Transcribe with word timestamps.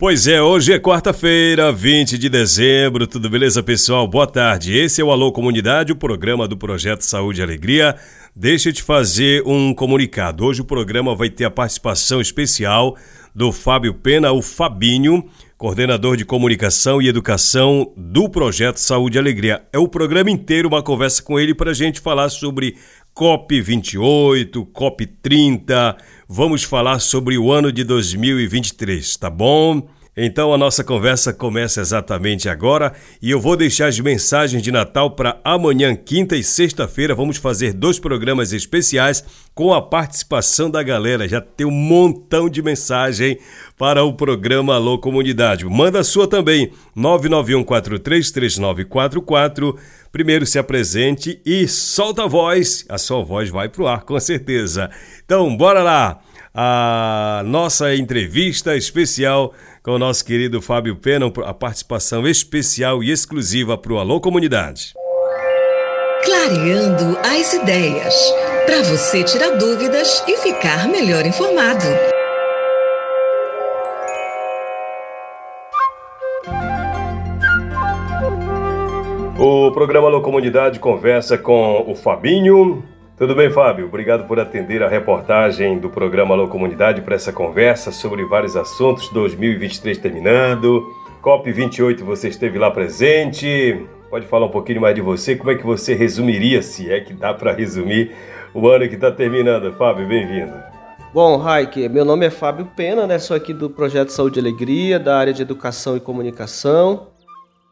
Pois 0.00 0.28
é, 0.28 0.40
hoje 0.40 0.72
é 0.72 0.78
quarta-feira, 0.78 1.72
20 1.72 2.16
de 2.16 2.28
dezembro. 2.28 3.04
Tudo 3.04 3.28
beleza, 3.28 3.64
pessoal? 3.64 4.06
Boa 4.06 4.28
tarde. 4.28 4.72
Esse 4.78 5.00
é 5.00 5.04
o 5.04 5.10
Alô 5.10 5.32
Comunidade, 5.32 5.90
o 5.90 5.96
programa 5.96 6.46
do 6.46 6.56
Projeto 6.56 7.00
Saúde 7.00 7.40
e 7.40 7.42
Alegria. 7.42 7.96
Deixa 8.34 8.68
eu 8.68 8.72
te 8.72 8.80
fazer 8.80 9.42
um 9.44 9.74
comunicado. 9.74 10.44
Hoje 10.44 10.60
o 10.60 10.64
programa 10.64 11.16
vai 11.16 11.28
ter 11.28 11.46
a 11.46 11.50
participação 11.50 12.20
especial 12.20 12.96
do 13.34 13.50
Fábio 13.50 13.92
Pena, 13.92 14.30
o 14.30 14.40
Fabinho, 14.40 15.28
coordenador 15.56 16.16
de 16.16 16.24
comunicação 16.24 17.02
e 17.02 17.08
educação 17.08 17.92
do 17.96 18.28
Projeto 18.28 18.76
Saúde 18.76 19.18
e 19.18 19.20
Alegria. 19.20 19.64
É 19.72 19.80
o 19.80 19.88
programa 19.88 20.30
inteiro 20.30 20.68
uma 20.68 20.80
conversa 20.80 21.20
com 21.20 21.40
ele 21.40 21.56
para 21.56 21.72
a 21.72 21.74
gente 21.74 22.00
falar 22.00 22.28
sobre 22.28 22.76
COP28, 23.16 24.64
COP30. 24.72 25.96
Vamos 26.30 26.62
falar 26.62 26.98
sobre 27.00 27.38
o 27.38 27.50
ano 27.50 27.72
de 27.72 27.82
2023, 27.82 29.16
tá 29.16 29.30
bom? 29.30 29.88
Então 30.20 30.52
a 30.52 30.58
nossa 30.58 30.82
conversa 30.82 31.32
começa 31.32 31.80
exatamente 31.80 32.48
agora 32.48 32.92
e 33.22 33.30
eu 33.30 33.40
vou 33.40 33.56
deixar 33.56 33.86
as 33.86 34.00
mensagens 34.00 34.60
de 34.60 34.72
Natal 34.72 35.12
para 35.12 35.40
amanhã, 35.44 35.94
quinta 35.94 36.34
e 36.34 36.42
sexta-feira. 36.42 37.14
Vamos 37.14 37.36
fazer 37.36 37.72
dois 37.72 38.00
programas 38.00 38.52
especiais 38.52 39.24
com 39.54 39.72
a 39.72 39.80
participação 39.80 40.68
da 40.68 40.82
galera. 40.82 41.28
Já 41.28 41.40
tem 41.40 41.64
um 41.64 41.70
montão 41.70 42.50
de 42.50 42.60
mensagem 42.60 43.38
para 43.78 44.02
o 44.02 44.12
programa 44.12 44.74
Alô 44.74 44.98
Comunidade. 44.98 45.64
Manda 45.64 46.00
a 46.00 46.04
sua 46.04 46.26
também, 46.26 46.72
991433944. 46.96 49.76
Primeiro 50.10 50.44
se 50.46 50.58
apresente 50.58 51.40
e 51.46 51.68
solta 51.68 52.24
a 52.24 52.26
voz. 52.26 52.84
A 52.88 52.98
sua 52.98 53.22
voz 53.22 53.50
vai 53.50 53.68
pro 53.68 53.86
ar, 53.86 54.02
com 54.02 54.18
certeza. 54.18 54.90
Então, 55.24 55.56
bora 55.56 55.80
lá! 55.80 56.18
A 56.60 57.44
nossa 57.46 57.94
entrevista 57.94 58.76
especial 58.76 59.54
com 59.88 59.94
o 59.94 59.98
nosso 59.98 60.22
querido 60.22 60.60
Fábio 60.60 60.96
Pena, 60.96 61.32
a 61.46 61.54
participação 61.54 62.28
especial 62.28 63.02
e 63.02 63.10
exclusiva 63.10 63.78
para 63.78 63.94
o 63.94 63.98
Alô 63.98 64.20
Comunidade. 64.20 64.92
Clareando 66.22 67.16
as 67.20 67.54
ideias, 67.54 68.14
para 68.66 68.82
você 68.82 69.24
tirar 69.24 69.56
dúvidas 69.56 70.22
e 70.28 70.36
ficar 70.36 70.86
melhor 70.88 71.24
informado. 71.24 71.86
O 79.38 79.72
programa 79.72 80.08
Alô 80.08 80.20
Comunidade 80.20 80.78
conversa 80.80 81.38
com 81.38 81.90
o 81.90 81.94
Fabinho, 81.94 82.84
tudo 83.18 83.34
bem, 83.34 83.50
Fábio? 83.50 83.86
Obrigado 83.86 84.28
por 84.28 84.38
atender 84.38 84.80
a 84.80 84.88
reportagem 84.88 85.76
do 85.80 85.90
programa 85.90 86.34
Alô 86.34 86.46
Comunidade 86.46 87.02
para 87.02 87.16
essa 87.16 87.32
conversa 87.32 87.90
sobre 87.90 88.24
vários 88.24 88.56
assuntos. 88.56 89.08
2023 89.08 89.98
terminando, 89.98 90.86
COP28 91.20 92.04
você 92.04 92.28
esteve 92.28 92.60
lá 92.60 92.70
presente. 92.70 93.84
Pode 94.08 94.24
falar 94.26 94.46
um 94.46 94.50
pouquinho 94.50 94.80
mais 94.80 94.94
de 94.94 95.00
você? 95.00 95.34
Como 95.34 95.50
é 95.50 95.56
que 95.56 95.66
você 95.66 95.94
resumiria, 95.94 96.62
se 96.62 96.92
é 96.92 97.00
que 97.00 97.12
dá 97.12 97.34
para 97.34 97.52
resumir, 97.52 98.12
o 98.54 98.68
ano 98.68 98.88
que 98.88 98.94
está 98.94 99.10
terminando? 99.10 99.72
Fábio, 99.72 100.06
bem-vindo. 100.06 100.52
Bom, 101.12 101.38
Raik, 101.38 101.88
meu 101.88 102.04
nome 102.04 102.24
é 102.24 102.30
Fábio 102.30 102.66
Pena, 102.76 103.04
né? 103.04 103.18
Sou 103.18 103.36
aqui 103.36 103.52
do 103.52 103.68
Projeto 103.68 104.10
Saúde 104.10 104.38
e 104.38 104.42
Alegria, 104.42 104.96
da 104.96 105.18
área 105.18 105.32
de 105.32 105.42
Educação 105.42 105.96
e 105.96 106.00
Comunicação. 106.00 107.08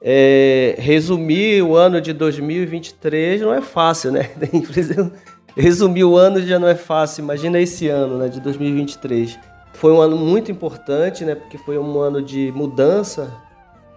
É, 0.03 0.75
resumir 0.79 1.63
o 1.63 1.77
ano 1.77 2.01
de 2.01 2.13
2023 2.13 3.41
não 3.41 3.55
é 3.55 3.63
fácil, 3.63 4.11
né? 4.11 4.31
resumir 5.57 6.05
o 6.05 6.17
ano 6.17 6.41
já 6.43 6.59
não 6.59 6.69
é 6.69 6.75
fácil. 6.75 7.23
Imagina 7.23 7.59
esse 7.59 7.89
ano, 7.89 8.19
né, 8.19 8.29
de 8.29 8.41
2023. 8.41 9.39
Foi 9.73 9.93
um 9.93 10.01
ano 10.01 10.17
muito 10.17 10.51
importante, 10.51 11.25
né, 11.25 11.35
porque 11.35 11.59
foi 11.59 11.79
um 11.79 11.99
ano 11.99 12.23
de 12.23 12.53
mudança 12.55 13.33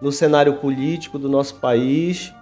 no 0.02 0.12
cenário 0.12 0.56
político 0.56 1.20
do 1.20 1.28
nosso 1.28 1.56
país. 1.56 2.34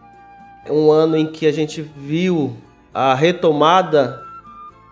Um 0.69 0.91
ano 0.91 1.17
em 1.17 1.25
que 1.25 1.47
a 1.47 1.51
gente 1.51 1.81
viu 1.81 2.55
a 2.93 3.13
retomada 3.13 4.21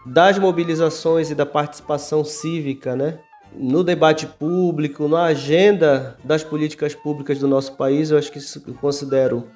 das 0.05 0.37
mobilizações 0.37 1.31
e 1.31 1.35
da 1.35 1.45
participação 1.45 2.23
cívica, 2.23 2.95
né? 2.95 3.19
No 3.57 3.83
debate 3.83 4.27
público, 4.27 5.07
na 5.07 5.23
agenda 5.23 6.17
das 6.23 6.43
políticas 6.43 6.93
públicas 6.93 7.39
do 7.39 7.47
nosso 7.47 7.73
país, 7.73 8.11
eu 8.11 8.17
acho 8.17 8.31
que 8.31 8.37
isso 8.37 8.61
eu 8.67 8.73
considero 8.75 9.47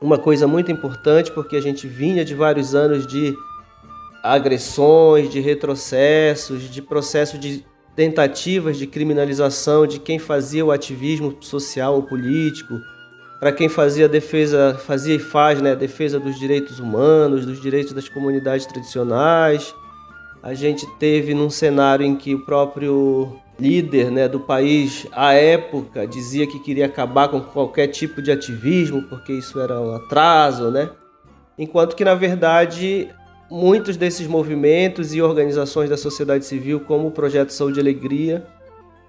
uma 0.00 0.16
coisa 0.16 0.46
muito 0.46 0.72
importante, 0.72 1.30
porque 1.30 1.56
a 1.56 1.60
gente 1.60 1.86
vinha 1.86 2.24
de 2.24 2.34
vários 2.34 2.74
anos 2.74 3.06
de 3.06 3.34
agressões, 4.22 5.30
de 5.30 5.40
retrocessos, 5.40 6.70
de 6.70 6.82
processo 6.82 7.38
de 7.38 7.64
tentativas 7.96 8.76
de 8.76 8.86
criminalização 8.86 9.86
de 9.86 9.98
quem 9.98 10.18
fazia 10.18 10.64
o 10.64 10.70
ativismo 10.70 11.36
social 11.40 11.94
ou 11.94 12.02
político, 12.02 12.80
para 13.38 13.52
quem 13.52 13.68
fazia 13.68 14.08
defesa, 14.08 14.78
fazia 14.86 15.14
e 15.14 15.18
faz, 15.18 15.60
né, 15.60 15.74
defesa 15.74 16.20
dos 16.20 16.38
direitos 16.38 16.78
humanos, 16.78 17.46
dos 17.46 17.60
direitos 17.60 17.92
das 17.92 18.08
comunidades 18.08 18.66
tradicionais. 18.66 19.74
A 20.42 20.54
gente 20.54 20.86
teve 20.98 21.34
num 21.34 21.50
cenário 21.50 22.04
em 22.04 22.16
que 22.16 22.34
o 22.34 22.44
próprio 22.44 23.36
líder 23.58 24.10
né, 24.10 24.28
do 24.28 24.40
país, 24.40 25.06
à 25.12 25.32
época, 25.32 26.06
dizia 26.06 26.46
que 26.46 26.58
queria 26.60 26.86
acabar 26.86 27.28
com 27.28 27.40
qualquer 27.40 27.88
tipo 27.88 28.22
de 28.22 28.30
ativismo, 28.30 29.02
porque 29.02 29.32
isso 29.32 29.60
era 29.60 29.80
um 29.80 29.94
atraso, 29.94 30.70
né? 30.70 30.90
Enquanto 31.58 31.94
que, 31.94 32.04
na 32.04 32.14
verdade, 32.14 33.10
muitos 33.50 33.96
desses 33.96 34.26
movimentos 34.26 35.14
e 35.14 35.20
organizações 35.20 35.90
da 35.90 35.96
sociedade 35.96 36.44
civil, 36.44 36.80
como 36.80 37.08
o 37.08 37.10
Projeto 37.10 37.50
Saúde 37.50 37.78
e 37.78 37.82
Alegria, 37.82 38.46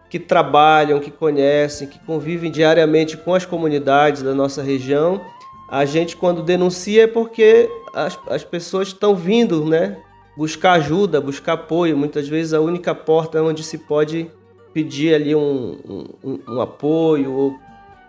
que 0.10 0.20
trabalham, 0.20 1.00
que 1.00 1.12
conhecem, 1.12 1.88
que 1.88 2.00
convivem 2.00 2.52
diariamente 2.52 3.16
com 3.16 3.34
as 3.34 3.46
comunidades 3.46 4.22
da 4.22 4.34
nossa 4.34 4.62
região, 4.62 5.22
a 5.70 5.86
gente 5.86 6.18
quando 6.18 6.44
denuncia 6.44 7.04
é 7.04 7.08
porque 7.08 7.70
as, 7.94 8.20
as 8.28 8.44
pessoas 8.44 8.90
estão 8.90 9.16
vindo, 9.16 9.64
né? 9.66 9.98
Buscar 10.36 10.74
ajuda, 10.74 11.22
buscar 11.22 11.54
apoio. 11.54 11.96
Muitas 11.98 12.28
vezes 12.28 12.54
a 12.54 12.60
única 12.60 12.94
porta 12.94 13.42
onde 13.42 13.64
se 13.64 13.78
pode 13.78 14.30
pedir 14.74 15.14
ali 15.14 15.34
um, 15.34 15.78
um, 16.22 16.40
um 16.48 16.62
apoio 16.62 17.32
ou, 17.32 17.56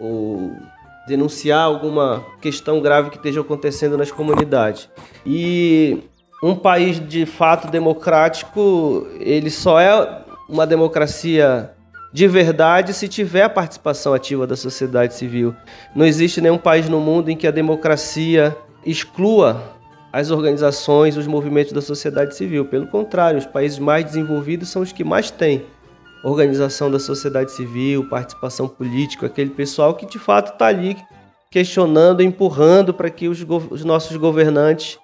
ou 0.00 0.52
denunciar 1.06 1.60
alguma 1.60 2.24
questão 2.40 2.80
grave 2.80 3.10
que 3.10 3.16
esteja 3.16 3.40
acontecendo 3.40 3.96
nas 3.96 4.10
comunidades. 4.10 4.88
E 5.24 6.02
um 6.42 6.56
país 6.56 6.98
de 6.98 7.24
fato 7.24 7.70
democrático, 7.70 9.06
ele 9.20 9.50
só 9.50 9.78
é 9.78 10.22
uma 10.48 10.66
democracia 10.66 11.70
de 12.12 12.26
verdade 12.26 12.92
se 12.92 13.08
tiver 13.08 13.44
a 13.44 13.48
participação 13.48 14.12
ativa 14.12 14.46
da 14.46 14.56
sociedade 14.56 15.14
civil. 15.14 15.54
Não 15.94 16.04
existe 16.04 16.40
nenhum 16.40 16.58
país 16.58 16.88
no 16.88 17.00
mundo 17.00 17.30
em 17.30 17.36
que 17.36 17.46
a 17.46 17.50
democracia 17.50 18.56
exclua 18.84 19.62
as 20.12 20.30
organizações, 20.30 21.16
os 21.16 21.26
movimentos 21.26 21.72
da 21.72 21.80
sociedade 21.80 22.36
civil. 22.36 22.66
Pelo 22.66 22.86
contrário, 22.86 23.38
os 23.38 23.46
países 23.46 23.78
mais 23.78 24.04
desenvolvidos 24.04 24.68
são 24.68 24.82
os 24.82 24.92
que 24.92 25.04
mais 25.04 25.30
têm 25.30 25.64
organização 26.24 26.90
da 26.90 26.98
sociedade 26.98 27.50
civil, 27.52 28.08
participação 28.08 28.68
política, 28.68 29.26
aquele 29.26 29.50
pessoal 29.50 29.94
que 29.94 30.06
de 30.06 30.18
fato 30.18 30.52
está 30.52 30.66
ali 30.66 30.96
questionando, 31.50 32.22
empurrando 32.22 32.94
para 32.94 33.10
que 33.10 33.28
os, 33.28 33.44
os 33.70 33.84
nossos 33.84 34.16
governantes 34.16 34.98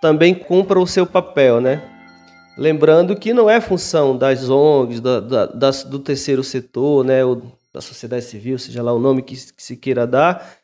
também 0.00 0.34
cumpra 0.34 0.80
o 0.80 0.86
seu 0.86 1.06
papel, 1.06 1.60
né? 1.60 1.82
Lembrando 2.56 3.16
que 3.16 3.32
não 3.32 3.48
é 3.48 3.60
função 3.60 4.16
das 4.16 4.48
ONGs, 4.48 5.00
da, 5.00 5.20
da, 5.20 5.46
das, 5.46 5.84
do 5.84 5.98
terceiro 5.98 6.42
setor, 6.42 7.04
né, 7.04 7.24
ou 7.24 7.42
da 7.72 7.80
sociedade 7.80 8.24
civil, 8.24 8.58
seja 8.58 8.82
lá 8.82 8.92
o 8.92 8.98
nome 8.98 9.22
que, 9.22 9.34
que 9.34 9.62
se 9.62 9.76
queira 9.76 10.06
dar, 10.06 10.56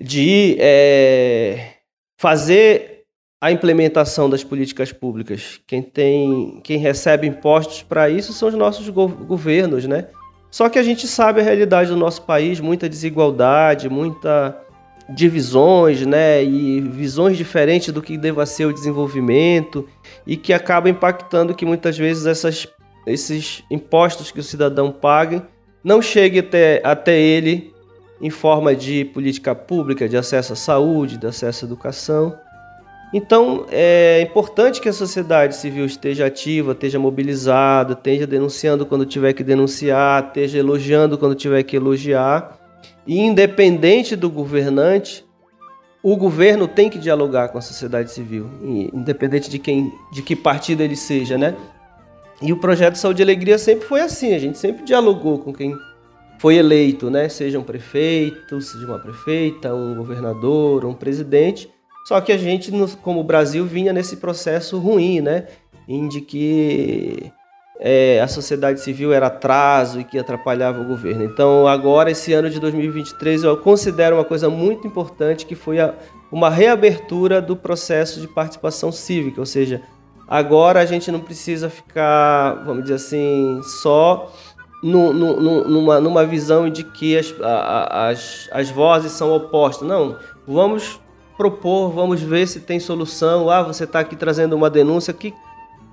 de 0.00 0.56
é, 0.60 1.74
fazer 2.16 3.04
a 3.40 3.52
implementação 3.52 4.28
das 4.30 4.42
políticas 4.42 4.92
públicas. 4.92 5.60
Quem 5.66 5.82
tem, 5.82 6.60
quem 6.62 6.78
recebe 6.78 7.26
impostos 7.26 7.82
para 7.82 8.08
isso 8.08 8.32
são 8.32 8.48
os 8.48 8.54
nossos 8.54 8.88
go 8.88 9.08
governos, 9.08 9.86
né? 9.86 10.08
Só 10.50 10.68
que 10.68 10.78
a 10.78 10.82
gente 10.82 11.06
sabe 11.06 11.40
a 11.40 11.44
realidade 11.44 11.90
do 11.90 11.96
nosso 11.96 12.22
país, 12.22 12.58
muita 12.58 12.88
desigualdade, 12.88 13.88
muita 13.88 14.58
divisões, 15.08 16.04
né, 16.04 16.44
e 16.44 16.80
visões 16.80 17.36
diferentes 17.36 17.92
do 17.92 18.02
que 18.02 18.18
deva 18.18 18.44
ser 18.44 18.66
o 18.66 18.72
desenvolvimento 18.72 19.88
e 20.26 20.36
que 20.36 20.52
acaba 20.52 20.90
impactando 20.90 21.54
que 21.54 21.64
muitas 21.64 21.96
vezes 21.96 22.26
essas, 22.26 22.68
esses 23.06 23.64
impostos 23.70 24.30
que 24.30 24.40
o 24.40 24.42
cidadão 24.42 24.92
paga 24.92 25.48
não 25.82 26.02
chegue 26.02 26.40
até, 26.40 26.82
até 26.84 27.18
ele 27.18 27.72
em 28.20 28.30
forma 28.30 28.74
de 28.74 29.04
política 29.06 29.54
pública, 29.54 30.08
de 30.08 30.16
acesso 30.16 30.52
à 30.52 30.56
saúde, 30.56 31.16
de 31.16 31.26
acesso 31.26 31.64
à 31.64 31.66
educação. 31.66 32.36
Então 33.14 33.64
é 33.70 34.20
importante 34.20 34.80
que 34.80 34.88
a 34.88 34.92
sociedade 34.92 35.56
civil 35.56 35.86
esteja 35.86 36.26
ativa, 36.26 36.72
esteja 36.72 36.98
mobilizada, 36.98 37.94
esteja 37.94 38.26
denunciando 38.26 38.84
quando 38.84 39.06
tiver 39.06 39.32
que 39.32 39.42
denunciar, 39.42 40.26
esteja 40.26 40.58
elogiando 40.58 41.16
quando 41.16 41.34
tiver 41.34 41.62
que 41.62 41.76
elogiar. 41.76 42.57
E 43.08 43.18
independente 43.18 44.14
do 44.14 44.28
governante, 44.28 45.24
o 46.02 46.14
governo 46.14 46.68
tem 46.68 46.90
que 46.90 46.98
dialogar 46.98 47.48
com 47.48 47.56
a 47.56 47.62
sociedade 47.62 48.12
civil, 48.12 48.46
independente 48.92 49.48
de 49.48 49.58
quem, 49.58 49.90
de 50.12 50.20
que 50.20 50.36
partido 50.36 50.82
ele 50.82 50.94
seja, 50.94 51.38
né? 51.38 51.56
E 52.42 52.52
o 52.52 52.58
projeto 52.58 52.96
Saúde 52.96 53.22
e 53.22 53.24
Alegria 53.24 53.56
sempre 53.56 53.86
foi 53.86 54.02
assim, 54.02 54.34
a 54.34 54.38
gente 54.38 54.58
sempre 54.58 54.84
dialogou 54.84 55.38
com 55.38 55.54
quem 55.54 55.74
foi 56.38 56.56
eleito, 56.56 57.08
né? 57.08 57.30
Seja 57.30 57.58
um 57.58 57.64
prefeito, 57.64 58.60
seja 58.60 58.86
uma 58.86 58.98
prefeita, 58.98 59.74
um 59.74 59.96
governador, 59.96 60.84
um 60.84 60.92
presidente. 60.92 61.68
Só 62.06 62.20
que 62.20 62.30
a 62.30 62.36
gente, 62.36 62.70
como 63.02 63.24
Brasil, 63.24 63.64
vinha 63.64 63.92
nesse 63.92 64.18
processo 64.18 64.78
ruim, 64.78 65.22
né? 65.22 65.46
Em 65.88 66.06
de 66.08 66.20
que 66.20 67.32
é, 67.80 68.20
a 68.20 68.26
sociedade 68.26 68.80
civil 68.80 69.12
era 69.12 69.28
atraso 69.28 70.00
e 70.00 70.04
que 70.04 70.18
atrapalhava 70.18 70.80
o 70.80 70.84
governo. 70.84 71.22
Então, 71.22 71.66
agora, 71.66 72.10
esse 72.10 72.32
ano 72.32 72.50
de 72.50 72.58
2023, 72.58 73.44
eu 73.44 73.56
considero 73.56 74.16
uma 74.16 74.24
coisa 74.24 74.50
muito 74.50 74.86
importante 74.86 75.46
que 75.46 75.54
foi 75.54 75.78
a, 75.78 75.94
uma 76.30 76.50
reabertura 76.50 77.40
do 77.40 77.56
processo 77.56 78.20
de 78.20 78.26
participação 78.26 78.90
cívica, 78.90 79.40
ou 79.40 79.46
seja, 79.46 79.82
agora 80.26 80.80
a 80.80 80.86
gente 80.86 81.12
não 81.12 81.20
precisa 81.20 81.70
ficar, 81.70 82.64
vamos 82.64 82.82
dizer 82.82 82.94
assim, 82.94 83.60
só 83.62 84.32
no, 84.82 85.12
no, 85.12 85.64
numa, 85.64 86.00
numa 86.00 86.24
visão 86.24 86.68
de 86.68 86.82
que 86.84 87.16
as, 87.16 87.34
as, 87.40 88.48
as 88.52 88.70
vozes 88.70 89.12
são 89.12 89.32
opostas. 89.32 89.86
Não, 89.88 90.16
vamos 90.46 91.00
propor, 91.36 91.90
vamos 91.90 92.20
ver 92.20 92.46
se 92.48 92.60
tem 92.60 92.80
solução. 92.80 93.48
Ah, 93.48 93.62
você 93.62 93.84
está 93.84 94.00
aqui 94.00 94.16
trazendo 94.16 94.54
uma 94.54 94.68
denúncia, 94.68 95.12
que 95.12 95.32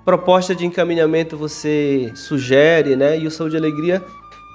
proposta 0.05 0.55
de 0.55 0.65
encaminhamento 0.65 1.35
você 1.35 2.11
sugere, 2.15 2.95
né? 2.95 3.17
E 3.17 3.25
o 3.25 3.31
Saúde 3.31 3.55
e 3.55 3.59
Alegria 3.59 4.03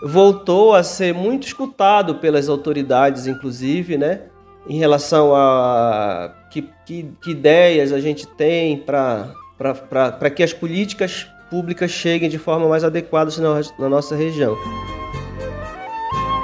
voltou 0.03 0.75
a 0.75 0.83
ser 0.83 1.13
muito 1.13 1.47
escutado 1.47 2.15
pelas 2.15 2.49
autoridades, 2.49 3.27
inclusive, 3.27 3.99
né? 3.99 4.23
Em 4.69 4.79
relação 4.79 5.35
a 5.35 6.33
que, 6.51 6.69
que, 6.87 7.11
que 7.21 7.31
ideias 7.33 7.93
a 7.93 8.01
gente 8.01 8.27
tem 8.27 8.79
para 8.79 10.31
que 10.35 10.43
as 10.43 10.53
políticas 10.53 11.27
públicas 11.51 11.91
cheguem 11.91 12.29
de 12.29 12.39
forma 12.39 12.69
mais 12.69 12.85
adequada 12.85 13.31
na, 13.39 13.61
na 13.79 13.89
nossa 13.89 14.15
região. 14.15 14.57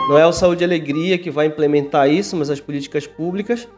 Não 0.09 0.19
é 0.19 0.27
o 0.27 0.33
Saúde 0.33 0.63
e 0.63 0.67
Alegria 0.67 1.17
que 1.17 1.31
vai 1.31 1.47
implementar 1.47 2.11
isso, 2.11 2.37
mas 2.37 2.51
as 2.51 2.61
políticas 2.61 3.07
públicas 3.07 3.69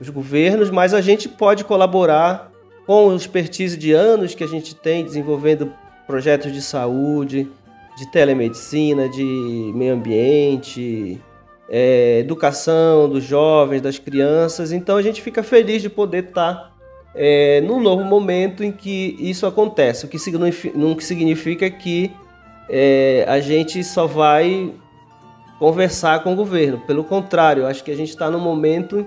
os 0.00 0.08
governos, 0.08 0.70
mas 0.70 0.94
a 0.94 1.00
gente 1.00 1.28
pode 1.28 1.64
colaborar 1.64 2.50
com 2.86 3.08
o 3.08 3.16
expertise 3.16 3.76
de 3.76 3.92
anos 3.92 4.34
que 4.34 4.44
a 4.44 4.48
gente 4.48 4.74
tem 4.74 5.04
desenvolvendo 5.04 5.72
projetos 6.06 6.52
de 6.52 6.60
saúde, 6.60 7.48
de 7.96 8.10
telemedicina, 8.10 9.08
de 9.08 9.72
meio 9.74 9.94
ambiente, 9.94 11.20
é, 11.68 12.18
educação 12.20 13.08
dos 13.08 13.24
jovens, 13.24 13.80
das 13.80 13.98
crianças. 13.98 14.72
Então 14.72 14.96
a 14.96 15.02
gente 15.02 15.22
fica 15.22 15.42
feliz 15.42 15.80
de 15.80 15.88
poder 15.88 16.24
estar 16.24 16.74
é, 17.14 17.60
num 17.60 17.80
novo 17.80 18.04
momento 18.04 18.64
em 18.64 18.72
que 18.72 19.16
isso 19.18 19.46
acontece, 19.46 20.04
o 20.04 20.08
que 20.08 20.18
não 20.74 20.98
significa 20.98 21.70
que 21.70 22.10
é, 22.68 23.24
a 23.28 23.40
gente 23.40 23.82
só 23.84 24.06
vai 24.06 24.72
conversar 25.58 26.22
com 26.22 26.32
o 26.32 26.36
governo. 26.36 26.80
Pelo 26.80 27.04
contrário, 27.04 27.66
acho 27.66 27.84
que 27.84 27.90
a 27.90 27.96
gente 27.96 28.10
está 28.10 28.30
num 28.30 28.40
momento 28.40 29.06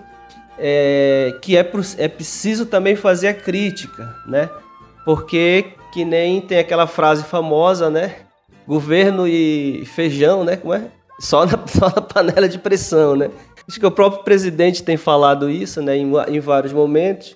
é, 0.57 1.35
que 1.41 1.55
é, 1.55 1.71
é 1.97 2.07
preciso 2.07 2.65
também 2.65 2.95
fazer 2.95 3.27
a 3.27 3.33
crítica, 3.33 4.15
né? 4.27 4.49
Porque 5.05 5.73
que 5.91 6.03
nem 6.03 6.41
tem 6.41 6.59
aquela 6.59 6.87
frase 6.87 7.23
famosa, 7.23 7.89
né? 7.89 8.15
Governo 8.67 9.27
e 9.27 9.85
feijão, 9.85 10.43
né? 10.43 10.57
Como 10.57 10.73
é? 10.73 10.91
Só 11.19 11.45
na, 11.45 11.59
só 11.67 11.87
na 11.87 12.01
panela 12.01 12.49
de 12.49 12.59
pressão, 12.59 13.15
né? 13.15 13.29
Acho 13.67 13.79
que 13.79 13.85
o 13.85 13.91
próprio 13.91 14.23
presidente 14.23 14.83
tem 14.83 14.97
falado 14.97 15.49
isso, 15.49 15.81
né? 15.81 15.97
Em, 15.97 16.11
em 16.29 16.39
vários 16.39 16.73
momentos. 16.73 17.35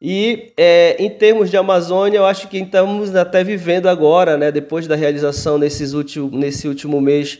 E 0.00 0.52
é, 0.56 0.96
em 0.98 1.08
termos 1.08 1.48
de 1.48 1.56
Amazônia, 1.56 2.18
eu 2.18 2.26
acho 2.26 2.48
que 2.48 2.58
estamos 2.58 3.14
até 3.14 3.44
vivendo 3.44 3.88
agora, 3.88 4.36
né? 4.36 4.50
Depois 4.50 4.86
da 4.88 4.96
realização 4.96 5.58
nesses 5.58 5.92
último, 5.92 6.28
nesse 6.36 6.66
último 6.66 7.00
mês 7.00 7.38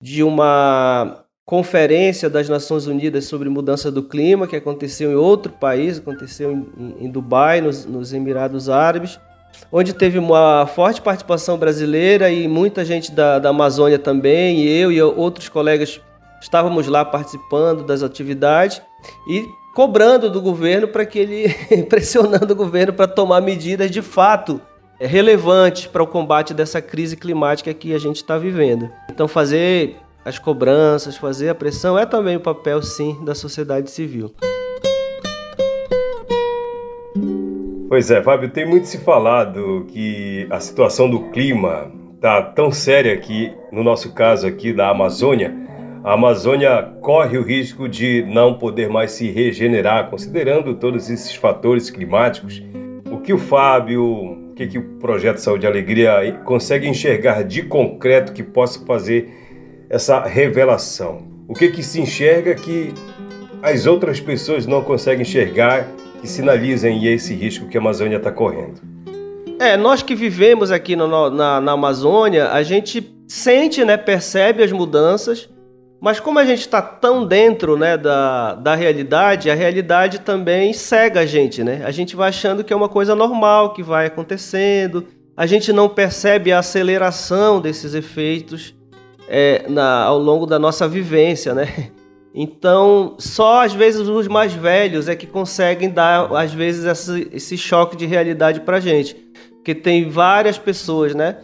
de 0.00 0.22
uma 0.24 1.21
conferência 1.44 2.30
das 2.30 2.48
Nações 2.48 2.86
Unidas 2.86 3.24
sobre 3.24 3.48
mudança 3.48 3.90
do 3.90 4.02
clima, 4.02 4.46
que 4.46 4.56
aconteceu 4.56 5.10
em 5.10 5.16
outro 5.16 5.52
país, 5.52 5.98
aconteceu 5.98 6.52
em, 6.52 6.96
em 7.00 7.10
Dubai, 7.10 7.60
nos, 7.60 7.84
nos, 7.84 8.12
Emirados 8.12 8.68
Árabes, 8.68 9.18
onde 9.70 9.92
teve 9.92 10.18
uma 10.18 10.66
forte 10.66 11.02
participação 11.02 11.58
brasileira 11.58 12.30
e 12.30 12.46
muita 12.46 12.84
gente 12.84 13.10
da, 13.10 13.38
da 13.38 13.50
Amazônia 13.50 13.98
também, 13.98 14.60
e 14.60 14.68
eu 14.68 14.92
e 14.92 15.02
outros 15.02 15.48
colegas 15.48 16.00
estávamos 16.40 16.86
lá 16.86 17.04
participando 17.04 17.84
das 17.84 18.02
atividades 18.02 18.80
e 19.28 19.44
cobrando 19.74 20.30
do 20.30 20.40
governo 20.40 20.88
para 20.88 21.04
que 21.04 21.18
ele, 21.18 21.54
pressionando 21.88 22.52
o 22.52 22.56
governo 22.56 22.92
para 22.92 23.08
tomar 23.08 23.40
medidas 23.40 23.90
de 23.90 24.02
fato 24.02 24.60
relevantes 25.00 25.86
para 25.86 26.02
o 26.02 26.06
combate 26.06 26.54
dessa 26.54 26.80
crise 26.80 27.16
climática 27.16 27.74
que 27.74 27.92
a 27.94 27.98
gente 27.98 28.16
está 28.16 28.38
vivendo. 28.38 28.88
Então 29.10 29.26
fazer 29.26 29.96
as 30.24 30.38
cobranças, 30.38 31.16
fazer 31.16 31.48
a 31.48 31.54
pressão 31.54 31.98
é 31.98 32.06
também 32.06 32.36
o 32.36 32.40
papel, 32.40 32.82
sim, 32.82 33.18
da 33.24 33.34
sociedade 33.34 33.90
civil. 33.90 34.32
Pois 37.88 38.10
é, 38.10 38.22
Fábio, 38.22 38.48
tem 38.48 38.64
muito 38.64 38.86
se 38.86 38.98
falado 38.98 39.84
que 39.88 40.46
a 40.50 40.58
situação 40.60 41.10
do 41.10 41.30
clima 41.30 41.92
está 42.14 42.40
tão 42.40 42.70
séria 42.70 43.16
que, 43.18 43.52
no 43.70 43.82
nosso 43.82 44.14
caso 44.14 44.46
aqui 44.46 44.72
da 44.72 44.88
Amazônia, 44.88 45.54
a 46.02 46.14
Amazônia 46.14 46.82
corre 47.00 47.36
o 47.36 47.42
risco 47.42 47.88
de 47.88 48.24
não 48.26 48.54
poder 48.54 48.88
mais 48.88 49.12
se 49.12 49.30
regenerar, 49.30 50.08
considerando 50.08 50.74
todos 50.74 51.10
esses 51.10 51.34
fatores 51.34 51.90
climáticos. 51.90 52.62
O 53.10 53.18
que 53.18 53.32
o 53.32 53.38
Fábio, 53.38 54.02
o 54.02 54.54
que, 54.54 54.66
que 54.66 54.78
o 54.78 54.82
Projeto 54.98 55.38
Saúde 55.38 55.66
e 55.66 55.68
Alegria 55.68 56.40
consegue 56.44 56.88
enxergar 56.88 57.44
de 57.44 57.62
concreto 57.62 58.32
que 58.32 58.42
possa 58.42 58.84
fazer 58.86 59.51
essa 59.92 60.20
revelação? 60.22 61.22
O 61.46 61.52
que 61.52 61.68
que 61.68 61.82
se 61.82 62.00
enxerga 62.00 62.54
que 62.54 62.94
as 63.62 63.86
outras 63.86 64.18
pessoas 64.18 64.66
não 64.66 64.82
conseguem 64.82 65.20
enxergar 65.20 65.86
que 66.18 66.26
sinalizem 66.26 67.04
esse 67.06 67.34
risco 67.34 67.68
que 67.68 67.76
a 67.76 67.80
Amazônia 67.80 68.16
está 68.16 68.32
correndo? 68.32 68.80
É, 69.60 69.76
nós 69.76 70.02
que 70.02 70.14
vivemos 70.14 70.72
aqui 70.72 70.96
no, 70.96 71.28
na, 71.28 71.60
na 71.60 71.72
Amazônia, 71.72 72.50
a 72.50 72.62
gente 72.62 73.14
sente, 73.28 73.84
né, 73.84 73.98
percebe 73.98 74.62
as 74.62 74.72
mudanças, 74.72 75.48
mas 76.00 76.18
como 76.18 76.38
a 76.38 76.44
gente 76.44 76.60
está 76.60 76.80
tão 76.80 77.26
dentro 77.26 77.76
né, 77.76 77.98
da, 77.98 78.54
da 78.54 78.74
realidade, 78.74 79.50
a 79.50 79.54
realidade 79.54 80.20
também 80.20 80.72
cega 80.72 81.20
a 81.20 81.26
gente, 81.26 81.62
né? 81.62 81.82
A 81.84 81.90
gente 81.90 82.16
vai 82.16 82.30
achando 82.30 82.64
que 82.64 82.72
é 82.72 82.76
uma 82.76 82.88
coisa 82.88 83.14
normal, 83.14 83.74
que 83.74 83.82
vai 83.82 84.06
acontecendo, 84.06 85.06
a 85.36 85.46
gente 85.46 85.72
não 85.72 85.88
percebe 85.88 86.50
a 86.50 86.58
aceleração 86.58 87.60
desses 87.60 87.94
efeitos 87.94 88.74
é, 89.34 89.64
na, 89.66 90.02
ao 90.02 90.18
longo 90.18 90.44
da 90.44 90.58
nossa 90.58 90.86
vivência, 90.86 91.54
né? 91.54 91.88
Então, 92.34 93.14
só 93.18 93.64
às 93.64 93.72
vezes 93.72 94.06
os 94.06 94.28
mais 94.28 94.52
velhos 94.52 95.08
é 95.08 95.16
que 95.16 95.26
conseguem 95.26 95.88
dar, 95.88 96.30
às 96.34 96.52
vezes, 96.52 96.84
esse, 96.84 97.28
esse 97.32 97.56
choque 97.56 97.96
de 97.96 98.04
realidade 98.04 98.60
pra 98.60 98.78
gente. 98.78 99.14
Porque 99.54 99.74
tem 99.74 100.10
várias 100.10 100.58
pessoas, 100.58 101.14
né? 101.14 101.38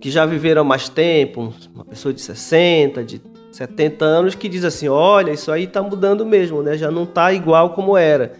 Que 0.00 0.08
já 0.08 0.24
viveram 0.24 0.62
mais 0.62 0.88
tempo, 0.88 1.52
uma 1.74 1.84
pessoa 1.84 2.14
de 2.14 2.20
60, 2.20 3.02
de 3.02 3.20
70 3.50 4.04
anos, 4.04 4.34
que 4.36 4.48
diz 4.48 4.64
assim: 4.64 4.88
olha, 4.88 5.32
isso 5.32 5.50
aí 5.50 5.66
tá 5.66 5.82
mudando 5.82 6.24
mesmo, 6.24 6.62
né? 6.62 6.78
Já 6.78 6.92
não 6.92 7.06
tá 7.06 7.32
igual 7.32 7.70
como 7.70 7.96
era. 7.96 8.34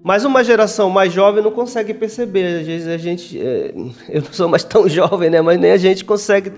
Mas 0.00 0.24
uma 0.24 0.42
geração 0.44 0.90
mais 0.90 1.12
jovem 1.12 1.42
não 1.42 1.50
consegue 1.50 1.92
perceber. 1.94 2.60
Às 2.60 2.66
vezes 2.66 2.88
a 2.88 2.96
gente. 2.96 3.40
É, 3.40 3.74
eu 4.08 4.22
não 4.22 4.32
sou 4.32 4.48
mais 4.48 4.62
tão 4.62 4.88
jovem, 4.88 5.28
né? 5.28 5.40
Mas 5.40 5.58
nem 5.58 5.72
a 5.72 5.76
gente 5.76 6.04
consegue 6.04 6.52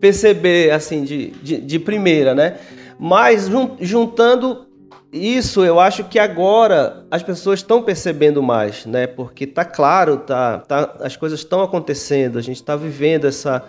perceber 0.00 0.70
assim 0.70 1.04
de, 1.04 1.30
de, 1.42 1.60
de 1.60 1.78
primeira, 1.78 2.34
né? 2.34 2.56
Mas 2.98 3.48
juntando 3.80 4.66
isso, 5.12 5.64
eu 5.64 5.80
acho 5.80 6.04
que 6.04 6.18
agora 6.18 7.04
as 7.10 7.22
pessoas 7.22 7.60
estão 7.60 7.82
percebendo 7.82 8.42
mais, 8.42 8.86
né? 8.86 9.06
Porque 9.06 9.46
tá 9.46 9.64
claro, 9.64 10.18
tá, 10.18 10.58
tá 10.58 10.96
as 11.00 11.16
coisas 11.16 11.40
estão 11.40 11.62
acontecendo, 11.62 12.38
a 12.38 12.42
gente 12.42 12.56
está 12.56 12.76
vivendo 12.76 13.26
essa 13.26 13.64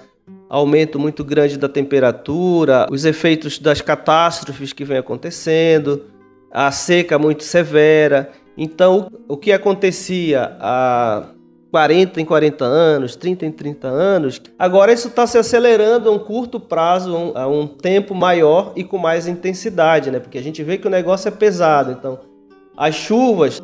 aumento 0.47 0.99
muito 0.99 1.23
grande 1.23 1.57
da 1.57 1.67
temperatura, 1.67 2.87
os 2.91 3.05
efeitos 3.05 3.57
das 3.57 3.81
catástrofes 3.81 4.71
que 4.71 4.83
vem 4.83 4.97
acontecendo, 4.97 6.05
a 6.51 6.71
seca 6.71 7.17
muito 7.17 7.43
severa. 7.43 8.29
Então, 8.57 9.09
o 9.27 9.37
que 9.37 9.51
acontecia 9.51 10.57
há 10.59 11.25
40 11.71 12.19
em 12.19 12.25
40 12.25 12.65
anos, 12.65 13.15
30 13.15 13.45
em 13.45 13.51
30 13.51 13.87
anos, 13.87 14.41
agora 14.59 14.91
isso 14.91 15.07
está 15.07 15.25
se 15.25 15.37
acelerando 15.37 16.09
a 16.09 16.11
um 16.11 16.19
curto 16.19 16.59
prazo, 16.59 17.31
a 17.33 17.47
um 17.47 17.65
tempo 17.65 18.13
maior 18.13 18.73
e 18.75 18.83
com 18.83 18.97
mais 18.97 19.25
intensidade, 19.25 20.11
né? 20.11 20.19
Porque 20.19 20.37
a 20.37 20.43
gente 20.43 20.61
vê 20.63 20.77
que 20.77 20.85
o 20.85 20.89
negócio 20.91 21.29
é 21.29 21.31
pesado. 21.31 21.93
Então, 21.93 22.19
as 22.75 22.93
chuvas, 22.93 23.63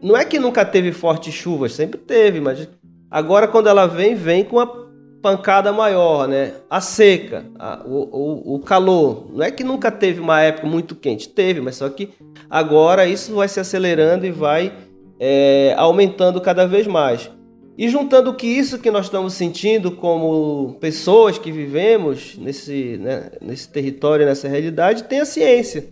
não 0.00 0.16
é 0.16 0.24
que 0.24 0.38
nunca 0.38 0.64
teve 0.64 0.92
fortes 0.92 1.34
chuvas, 1.34 1.72
sempre 1.72 1.98
teve, 1.98 2.40
mas 2.40 2.68
agora 3.10 3.48
quando 3.48 3.68
ela 3.68 3.86
vem, 3.86 4.14
vem 4.14 4.44
com 4.44 4.60
a 4.60 4.88
pancada 5.20 5.72
maior, 5.72 6.28
né? 6.28 6.52
A 6.70 6.80
seca, 6.80 7.44
a, 7.58 7.82
o, 7.84 8.52
o, 8.52 8.54
o, 8.54 8.58
calor. 8.60 9.26
Não 9.34 9.44
é 9.44 9.50
que 9.50 9.64
nunca 9.64 9.90
teve 9.90 10.20
uma 10.20 10.40
época 10.40 10.68
muito 10.68 10.94
quente, 10.94 11.28
teve, 11.28 11.60
mas 11.60 11.74
só 11.74 11.88
que 11.88 12.10
agora 12.48 13.04
isso 13.04 13.34
vai 13.34 13.48
se 13.48 13.58
acelerando 13.58 14.24
e 14.24 14.30
vai 14.30 14.72
é, 15.18 15.74
aumentando 15.76 16.40
cada 16.40 16.64
vez 16.68 16.86
mais. 16.86 17.28
E 17.78 17.88
juntando 17.88 18.34
que 18.34 18.44
isso 18.44 18.80
que 18.80 18.90
nós 18.90 19.04
estamos 19.04 19.34
sentindo 19.34 19.92
como 19.92 20.76
pessoas 20.80 21.38
que 21.38 21.52
vivemos 21.52 22.36
nesse, 22.36 22.96
né, 22.96 23.30
nesse 23.40 23.68
território, 23.68 24.26
nessa 24.26 24.48
realidade, 24.48 25.04
tem 25.04 25.20
a 25.20 25.24
ciência. 25.24 25.86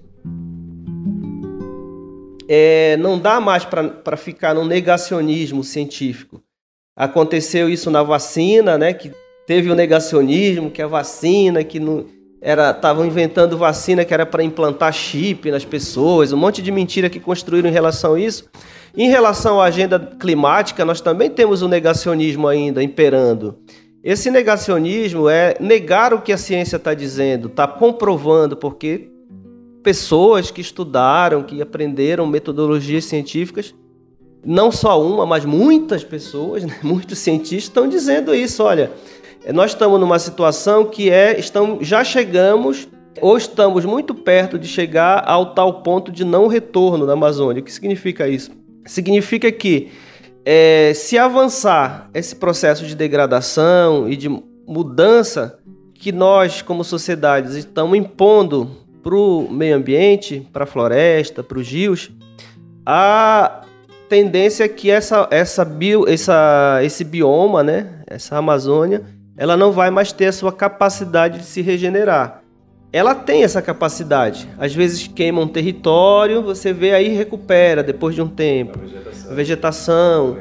É, 2.48 2.96
não 2.96 3.16
dá 3.16 3.38
mais 3.38 3.64
para 3.64 4.16
ficar 4.16 4.52
no 4.52 4.64
negacionismo 4.64 5.62
científico. 5.62 6.42
Aconteceu 6.96 7.70
isso 7.70 7.88
na 7.88 8.02
vacina, 8.02 8.76
né? 8.76 8.92
Que 8.92 9.12
teve 9.46 9.70
o 9.70 9.74
negacionismo, 9.76 10.72
que 10.72 10.82
a 10.82 10.88
vacina, 10.88 11.62
que 11.62 11.78
não 11.78 12.06
era, 12.42 12.72
estavam 12.72 13.06
inventando 13.06 13.56
vacina 13.56 14.04
que 14.04 14.12
era 14.12 14.26
para 14.26 14.42
implantar 14.42 14.92
chip 14.92 15.48
nas 15.52 15.64
pessoas, 15.64 16.32
um 16.32 16.36
monte 16.36 16.60
de 16.62 16.72
mentira 16.72 17.08
que 17.08 17.20
construíram 17.20 17.68
em 17.68 17.72
relação 17.72 18.14
a 18.14 18.20
isso. 18.20 18.48
Em 18.96 19.10
relação 19.10 19.60
à 19.60 19.66
agenda 19.66 19.98
climática, 19.98 20.82
nós 20.82 21.02
também 21.02 21.28
temos 21.28 21.60
o 21.60 21.68
negacionismo 21.68 22.48
ainda 22.48 22.82
imperando. 22.82 23.58
Esse 24.02 24.30
negacionismo 24.30 25.28
é 25.28 25.54
negar 25.60 26.14
o 26.14 26.22
que 26.22 26.32
a 26.32 26.38
ciência 26.38 26.76
está 26.76 26.94
dizendo, 26.94 27.48
está 27.48 27.66
comprovando, 27.66 28.56
porque 28.56 29.10
pessoas 29.82 30.50
que 30.50 30.62
estudaram, 30.62 31.42
que 31.42 31.60
aprenderam 31.60 32.26
metodologias 32.26 33.04
científicas, 33.04 33.74
não 34.42 34.72
só 34.72 35.02
uma, 35.02 35.26
mas 35.26 35.44
muitas 35.44 36.02
pessoas, 36.02 36.64
né, 36.64 36.78
muitos 36.82 37.18
cientistas 37.18 37.64
estão 37.64 37.86
dizendo 37.86 38.34
isso. 38.34 38.62
Olha, 38.62 38.90
nós 39.52 39.72
estamos 39.72 40.00
numa 40.00 40.18
situação 40.18 40.86
que 40.86 41.10
é, 41.10 41.38
estamos, 41.38 41.86
já 41.86 42.02
chegamos 42.02 42.88
ou 43.20 43.36
estamos 43.36 43.84
muito 43.84 44.14
perto 44.14 44.58
de 44.58 44.66
chegar 44.66 45.22
ao 45.26 45.52
tal 45.52 45.82
ponto 45.82 46.10
de 46.10 46.24
não 46.24 46.46
retorno 46.46 47.04
na 47.04 47.12
Amazônia. 47.12 47.60
O 47.60 47.64
que 47.64 47.72
significa 47.72 48.26
isso? 48.26 48.64
Significa 48.86 49.50
que 49.52 49.90
é, 50.44 50.92
se 50.94 51.18
avançar 51.18 52.08
esse 52.14 52.36
processo 52.36 52.86
de 52.86 52.94
degradação 52.94 54.08
e 54.08 54.16
de 54.16 54.28
mudança 54.66 55.58
que 55.92 56.12
nós, 56.12 56.62
como 56.62 56.84
sociedades, 56.84 57.54
estamos 57.54 57.98
impondo 57.98 58.70
para 59.02 59.14
o 59.14 59.48
meio 59.50 59.76
ambiente, 59.76 60.46
para 60.52 60.64
a 60.64 60.66
floresta, 60.66 61.42
para 61.42 61.58
os 61.58 61.68
rios, 61.68 62.10
a 62.84 63.62
tendência 64.08 64.64
é 64.64 64.68
que 64.68 64.90
essa, 64.90 65.26
essa 65.30 65.64
bio, 65.64 66.08
essa, 66.08 66.80
esse 66.82 67.02
bioma, 67.02 67.62
né, 67.62 68.02
essa 68.06 68.36
Amazônia, 68.36 69.04
ela 69.36 69.56
não 69.56 69.72
vai 69.72 69.90
mais 69.90 70.12
ter 70.12 70.26
a 70.26 70.32
sua 70.32 70.52
capacidade 70.52 71.38
de 71.38 71.44
se 71.44 71.60
regenerar. 71.60 72.42
Ela 72.96 73.14
tem 73.14 73.42
essa 73.42 73.60
capacidade. 73.60 74.48
Às 74.56 74.74
vezes 74.74 75.06
queima 75.06 75.42
um 75.42 75.46
território, 75.46 76.42
você 76.42 76.72
vê 76.72 76.94
aí 76.94 77.08
recupera 77.08 77.82
depois 77.82 78.14
de 78.14 78.22
um 78.22 78.26
tempo. 78.26 78.78
A 78.78 78.82
vegetação. 78.82 79.30
A 79.30 79.34
vegetação. 79.34 80.36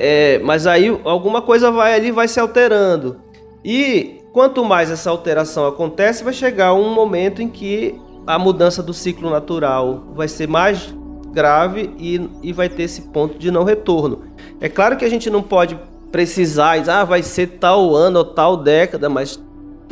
É, 0.00 0.40
mas 0.40 0.66
aí 0.66 0.88
alguma 1.04 1.40
coisa 1.40 1.70
vai 1.70 1.94
ali 1.94 2.10
vai 2.10 2.26
se 2.26 2.40
alterando. 2.40 3.20
E 3.64 4.22
quanto 4.32 4.64
mais 4.64 4.90
essa 4.90 5.08
alteração 5.08 5.68
acontece, 5.68 6.24
vai 6.24 6.32
chegar 6.32 6.74
um 6.74 6.92
momento 6.92 7.40
em 7.40 7.48
que 7.48 7.94
a 8.26 8.40
mudança 8.40 8.82
do 8.82 8.92
ciclo 8.92 9.30
natural 9.30 10.02
vai 10.16 10.26
ser 10.26 10.48
mais 10.48 10.92
grave 11.30 11.94
e, 11.96 12.28
e 12.42 12.52
vai 12.52 12.68
ter 12.68 12.82
esse 12.82 13.02
ponto 13.02 13.38
de 13.38 13.52
não 13.52 13.62
retorno. 13.62 14.24
É 14.60 14.68
claro 14.68 14.96
que 14.96 15.04
a 15.04 15.08
gente 15.08 15.30
não 15.30 15.44
pode 15.44 15.78
precisar, 16.10 16.76
ah, 16.88 17.04
vai 17.04 17.22
ser 17.22 17.46
tal 17.60 17.94
ano 17.94 18.18
ou 18.18 18.24
tal 18.24 18.56
década, 18.56 19.08
mas 19.08 19.40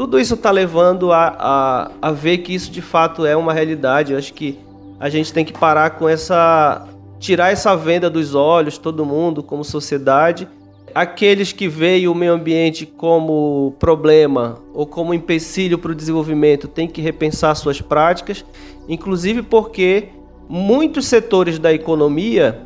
tudo 0.03 0.19
isso 0.19 0.35
está 0.35 0.51
levando 0.51 1.13
a, 1.13 1.37
a, 1.39 2.09
a 2.09 2.11
ver 2.11 2.39
que 2.39 2.53
isso 2.53 2.73
de 2.73 2.83
fato 2.83 3.25
é 3.25 3.37
uma 3.37 3.53
realidade. 3.53 4.11
Eu 4.11 4.19
acho 4.19 4.35
que 4.35 4.59
a 4.99 5.09
gente 5.09 5.33
tem 5.33 5.45
que 5.45 5.53
parar 5.53 5.91
com 5.91 6.09
essa. 6.09 6.89
tirar 7.21 7.53
essa 7.53 7.77
venda 7.77 8.11
dos 8.11 8.35
olhos, 8.35 8.77
todo 8.77 9.07
mundo, 9.07 9.45
como 9.45 9.63
sociedade. 9.63 10.49
Aqueles 10.93 11.53
que 11.53 11.69
veem 11.69 12.09
o 12.09 12.17
meio 12.17 12.33
ambiente 12.33 12.85
como 12.85 13.77
problema 13.79 14.59
ou 14.75 14.87
como 14.87 15.15
empecilho 15.15 15.79
para 15.79 15.93
o 15.93 15.95
desenvolvimento 15.95 16.67
têm 16.67 16.89
que 16.89 17.01
repensar 17.01 17.55
suas 17.55 17.81
práticas, 17.81 18.45
inclusive 18.89 19.41
porque 19.41 20.09
muitos 20.49 21.07
setores 21.07 21.61
da 21.61 21.73
economia 21.73 22.61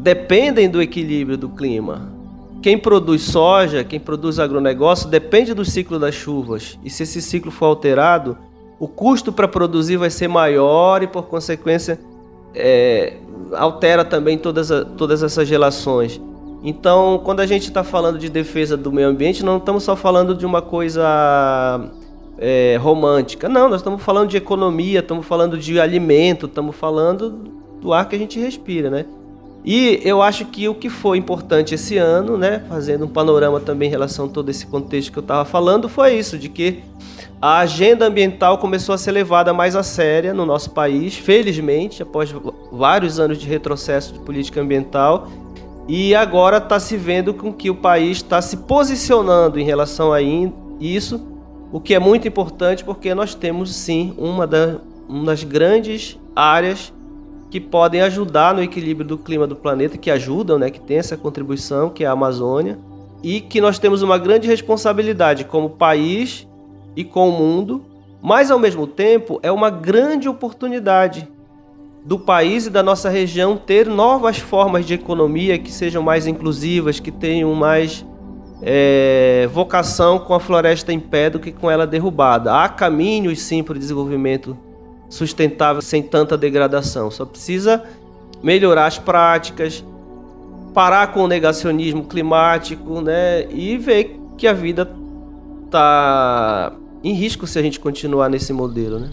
dependem 0.00 0.68
do 0.68 0.82
equilíbrio 0.82 1.38
do 1.38 1.48
clima 1.48 2.15
quem 2.62 2.78
produz 2.78 3.22
soja, 3.22 3.84
quem 3.84 4.00
produz 4.00 4.38
agronegócio, 4.38 5.08
depende 5.08 5.54
do 5.54 5.64
ciclo 5.64 5.98
das 5.98 6.14
chuvas. 6.14 6.78
E 6.84 6.90
se 6.90 7.02
esse 7.02 7.22
ciclo 7.22 7.50
for 7.50 7.66
alterado, 7.66 8.36
o 8.78 8.88
custo 8.88 9.32
para 9.32 9.46
produzir 9.46 9.96
vai 9.96 10.10
ser 10.10 10.28
maior 10.28 11.02
e, 11.02 11.06
por 11.06 11.24
consequência, 11.24 11.98
é, 12.54 13.14
altera 13.54 14.04
também 14.04 14.36
todas, 14.36 14.70
a, 14.70 14.84
todas 14.84 15.22
essas 15.22 15.48
relações. 15.48 16.20
Então, 16.62 17.20
quando 17.22 17.40
a 17.40 17.46
gente 17.46 17.68
está 17.68 17.84
falando 17.84 18.18
de 18.18 18.28
defesa 18.28 18.76
do 18.76 18.90
meio 18.90 19.08
ambiente, 19.08 19.44
não 19.44 19.58
estamos 19.58 19.84
só 19.84 19.94
falando 19.94 20.34
de 20.34 20.44
uma 20.44 20.60
coisa 20.60 21.88
é, 22.38 22.76
romântica. 22.80 23.48
Não, 23.48 23.68
nós 23.68 23.80
estamos 23.80 24.02
falando 24.02 24.28
de 24.30 24.36
economia, 24.36 25.00
estamos 25.00 25.26
falando 25.26 25.56
de 25.56 25.78
alimento, 25.78 26.46
estamos 26.46 26.74
falando 26.74 27.30
do 27.80 27.92
ar 27.92 28.08
que 28.08 28.16
a 28.16 28.18
gente 28.18 28.40
respira, 28.40 28.90
né? 28.90 29.06
E 29.64 30.00
eu 30.04 30.22
acho 30.22 30.44
que 30.46 30.68
o 30.68 30.74
que 30.74 30.88
foi 30.88 31.18
importante 31.18 31.74
esse 31.74 31.96
ano, 31.96 32.38
né, 32.38 32.62
fazendo 32.68 33.04
um 33.04 33.08
panorama 33.08 33.58
também 33.58 33.88
em 33.88 33.90
relação 33.90 34.26
a 34.26 34.28
todo 34.28 34.48
esse 34.48 34.66
contexto 34.66 35.10
que 35.10 35.18
eu 35.18 35.22
estava 35.22 35.44
falando, 35.44 35.88
foi 35.88 36.14
isso, 36.14 36.38
de 36.38 36.48
que 36.48 36.84
a 37.42 37.58
agenda 37.58 38.06
ambiental 38.06 38.58
começou 38.58 38.94
a 38.94 38.98
ser 38.98 39.12
levada 39.12 39.52
mais 39.52 39.76
a 39.76 39.82
séria 39.82 40.32
no 40.32 40.46
nosso 40.46 40.70
país, 40.70 41.16
felizmente, 41.16 42.02
após 42.02 42.34
vários 42.72 43.20
anos 43.20 43.38
de 43.38 43.46
retrocesso 43.46 44.12
de 44.12 44.20
política 44.20 44.60
ambiental. 44.60 45.28
E 45.88 46.14
agora 46.14 46.56
está 46.56 46.80
se 46.80 46.96
vendo 46.96 47.34
com 47.34 47.52
que 47.52 47.68
o 47.68 47.74
país 47.74 48.18
está 48.18 48.40
se 48.40 48.56
posicionando 48.58 49.60
em 49.60 49.64
relação 49.64 50.12
a 50.12 50.20
isso, 50.80 51.20
o 51.72 51.80
que 51.80 51.94
é 51.94 51.98
muito 51.98 52.26
importante 52.26 52.84
porque 52.84 53.14
nós 53.14 53.34
temos 53.34 53.74
sim 53.74 54.14
uma, 54.16 54.48
uma 55.08 55.24
das 55.26 55.44
grandes 55.44 56.18
áreas 56.34 56.92
que 57.50 57.60
podem 57.60 58.00
ajudar 58.02 58.54
no 58.54 58.62
equilíbrio 58.62 59.06
do 59.06 59.18
clima 59.18 59.46
do 59.46 59.56
planeta, 59.56 59.96
que 59.96 60.10
ajudam, 60.10 60.58
né, 60.58 60.70
que 60.70 60.80
tem 60.80 60.98
essa 60.98 61.16
contribuição, 61.16 61.90
que 61.90 62.04
é 62.04 62.06
a 62.06 62.12
Amazônia, 62.12 62.78
e 63.22 63.40
que 63.40 63.60
nós 63.60 63.78
temos 63.78 64.02
uma 64.02 64.18
grande 64.18 64.46
responsabilidade 64.46 65.44
como 65.44 65.70
país 65.70 66.46
e 66.94 67.04
com 67.04 67.28
o 67.28 67.32
mundo, 67.32 67.84
mas 68.22 68.50
ao 68.50 68.58
mesmo 68.58 68.86
tempo 68.86 69.38
é 69.42 69.50
uma 69.52 69.70
grande 69.70 70.28
oportunidade 70.28 71.28
do 72.04 72.18
país 72.18 72.66
e 72.66 72.70
da 72.70 72.82
nossa 72.82 73.08
região 73.08 73.56
ter 73.56 73.86
novas 73.86 74.38
formas 74.38 74.86
de 74.86 74.94
economia 74.94 75.58
que 75.58 75.72
sejam 75.72 76.02
mais 76.02 76.26
inclusivas, 76.26 77.00
que 77.00 77.10
tenham 77.10 77.52
mais 77.54 78.06
é, 78.62 79.48
vocação 79.52 80.18
com 80.18 80.32
a 80.32 80.40
floresta 80.40 80.92
em 80.92 81.00
pé 81.00 81.28
do 81.28 81.40
que 81.40 81.50
com 81.50 81.70
ela 81.70 81.86
derrubada. 81.86 82.54
Há 82.54 82.68
caminhos 82.68 83.40
sim 83.40 83.62
para 83.62 83.74
o 83.74 83.78
desenvolvimento 83.78 84.56
sustentável 85.08 85.82
sem 85.82 86.02
tanta 86.02 86.36
degradação. 86.36 87.10
Só 87.10 87.24
precisa 87.24 87.82
melhorar 88.42 88.86
as 88.86 88.98
práticas, 88.98 89.84
parar 90.74 91.08
com 91.08 91.20
o 91.24 91.28
negacionismo 91.28 92.04
climático, 92.04 93.00
né? 93.00 93.46
E 93.50 93.76
ver 93.76 94.18
que 94.36 94.46
a 94.46 94.52
vida 94.52 94.90
tá 95.70 96.72
em 97.02 97.14
risco 97.14 97.46
se 97.46 97.58
a 97.58 97.62
gente 97.62 97.80
continuar 97.80 98.28
nesse 98.28 98.52
modelo, 98.52 98.98
né? 98.98 99.10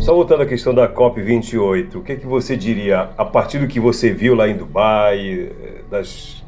Só 0.00 0.12
voltando 0.14 0.42
à 0.42 0.46
questão 0.46 0.74
da 0.74 0.92
COP28, 0.92 1.94
o 1.94 2.02
que, 2.02 2.12
é 2.12 2.16
que 2.16 2.26
você 2.26 2.56
diria 2.56 3.10
a 3.16 3.24
partir 3.24 3.60
do 3.60 3.68
que 3.68 3.78
você 3.78 4.12
viu 4.12 4.34
lá 4.34 4.48
em 4.48 4.56
Dubai, 4.56 5.48
das 5.88 6.42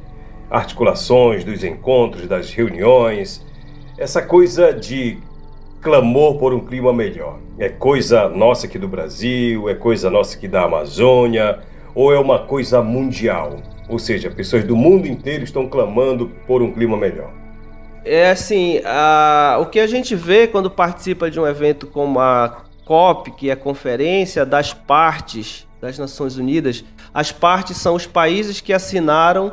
articulações, 0.50 1.44
dos 1.44 1.62
encontros, 1.62 2.26
das 2.26 2.52
reuniões, 2.52 3.46
essa 3.96 4.20
coisa 4.20 4.72
de 4.72 5.18
clamor 5.84 6.38
por 6.38 6.54
um 6.54 6.60
clima 6.60 6.92
melhor? 6.94 7.38
É 7.58 7.68
coisa 7.68 8.28
nossa 8.30 8.66
aqui 8.66 8.78
do 8.78 8.88
Brasil? 8.88 9.68
É 9.68 9.74
coisa 9.74 10.10
nossa 10.10 10.36
aqui 10.36 10.48
da 10.48 10.64
Amazônia? 10.64 11.60
Ou 11.94 12.12
é 12.12 12.18
uma 12.18 12.40
coisa 12.40 12.82
mundial? 12.82 13.58
Ou 13.86 13.98
seja, 13.98 14.30
pessoas 14.30 14.64
do 14.64 14.74
mundo 14.74 15.06
inteiro 15.06 15.44
estão 15.44 15.68
clamando 15.68 16.30
por 16.46 16.62
um 16.62 16.72
clima 16.72 16.96
melhor. 16.96 17.30
É 18.02 18.30
assim, 18.30 18.80
a, 18.84 19.58
o 19.60 19.66
que 19.66 19.78
a 19.78 19.86
gente 19.86 20.16
vê 20.16 20.46
quando 20.46 20.70
participa 20.70 21.30
de 21.30 21.38
um 21.38 21.46
evento 21.46 21.86
como 21.86 22.18
a 22.18 22.64
COP, 22.84 23.30
que 23.32 23.50
é 23.50 23.52
a 23.52 23.56
Conferência 23.56 24.44
das 24.44 24.72
Partes 24.72 25.66
das 25.80 25.98
Nações 25.98 26.38
Unidas, 26.38 26.82
as 27.12 27.30
partes 27.30 27.76
são 27.76 27.94
os 27.94 28.06
países 28.06 28.60
que 28.60 28.72
assinaram 28.72 29.52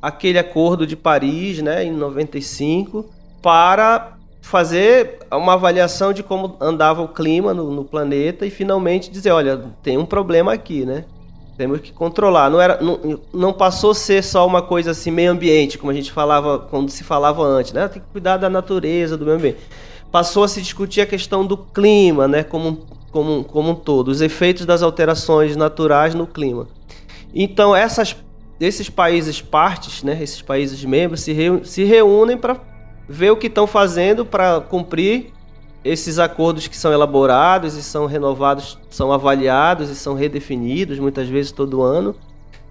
aquele 0.00 0.38
acordo 0.38 0.86
de 0.86 0.96
Paris, 0.96 1.60
né, 1.60 1.84
em 1.84 1.92
95, 1.92 3.06
para 3.42 4.17
fazer 4.48 5.18
uma 5.30 5.52
avaliação 5.52 6.10
de 6.10 6.22
como 6.22 6.56
andava 6.58 7.02
o 7.02 7.08
clima 7.08 7.52
no, 7.52 7.70
no, 7.70 7.84
planeta 7.84 8.46
e 8.46 8.50
finalmente 8.50 9.10
dizer, 9.10 9.30
olha, 9.30 9.62
tem 9.82 9.98
um 9.98 10.06
problema 10.06 10.54
aqui, 10.54 10.86
né? 10.86 11.04
Temos 11.58 11.82
que 11.82 11.92
controlar. 11.92 12.48
Não, 12.48 12.58
era, 12.58 12.80
não, 12.80 13.20
não 13.30 13.52
passou 13.52 13.90
a 13.90 13.94
ser 13.94 14.24
só 14.24 14.46
uma 14.46 14.62
coisa 14.62 14.92
assim, 14.92 15.10
meio 15.10 15.32
ambiente, 15.32 15.76
como 15.76 15.90
a 15.92 15.94
gente 15.94 16.10
falava, 16.10 16.58
quando 16.58 16.88
se 16.88 17.04
falava 17.04 17.42
antes, 17.42 17.74
né? 17.74 17.86
Tem 17.88 18.00
que 18.00 18.08
cuidar 18.10 18.38
da 18.38 18.48
natureza, 18.48 19.18
do 19.18 19.26
meio 19.26 19.36
ambiente. 19.36 19.58
Passou 20.10 20.44
a 20.44 20.48
se 20.48 20.62
discutir 20.62 21.02
a 21.02 21.06
questão 21.06 21.44
do 21.44 21.58
clima, 21.58 22.26
né? 22.26 22.42
Como, 22.42 22.86
como, 23.12 23.44
como 23.44 23.70
um 23.72 23.74
todo, 23.74 24.08
os 24.08 24.22
efeitos 24.22 24.64
das 24.64 24.82
alterações 24.82 25.56
naturais 25.56 26.14
no 26.14 26.26
clima. 26.26 26.66
Então, 27.34 27.76
essas, 27.76 28.16
esses 28.58 28.88
países 28.88 29.42
partes, 29.42 30.02
né? 30.02 30.18
Esses 30.22 30.40
países 30.40 30.82
membros 30.86 31.20
se, 31.20 31.34
reu, 31.34 31.62
se 31.66 31.84
reúnem 31.84 32.38
para 32.38 32.77
ver 33.08 33.30
o 33.30 33.36
que 33.36 33.46
estão 33.46 33.66
fazendo 33.66 34.24
para 34.24 34.60
cumprir 34.60 35.32
esses 35.84 36.18
acordos 36.18 36.66
que 36.66 36.76
são 36.76 36.92
elaborados 36.92 37.74
e 37.74 37.82
são 37.82 38.06
renovados, 38.06 38.78
são 38.90 39.12
avaliados 39.12 39.88
e 39.88 39.94
são 39.94 40.14
redefinidos 40.14 40.98
muitas 40.98 41.28
vezes 41.28 41.50
todo 41.52 41.82
ano. 41.82 42.14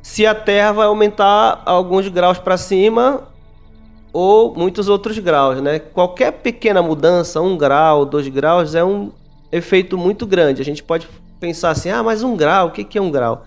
Se 0.01 0.25
a 0.25 0.35
Terra 0.35 0.71
vai 0.73 0.85
aumentar 0.87 1.63
alguns 1.65 2.07
graus 2.07 2.37
para 2.37 2.57
cima 2.57 3.23
ou 4.13 4.53
muitos 4.55 4.87
outros 4.87 5.17
graus, 5.19 5.61
né? 5.61 5.79
Qualquer 5.79 6.31
pequena 6.31 6.81
mudança, 6.81 7.41
um 7.41 7.57
grau, 7.57 8.05
dois 8.05 8.27
graus, 8.27 8.75
é 8.75 8.83
um 8.83 9.11
efeito 9.51 9.97
muito 9.97 10.25
grande. 10.25 10.61
A 10.61 10.65
gente 10.65 10.83
pode 10.83 11.07
pensar 11.39 11.71
assim, 11.71 11.89
ah, 11.89 12.03
mas 12.03 12.23
um 12.23 12.35
grau, 12.35 12.67
o 12.67 12.71
que 12.71 12.97
é 12.97 13.01
um 13.01 13.11
grau? 13.11 13.45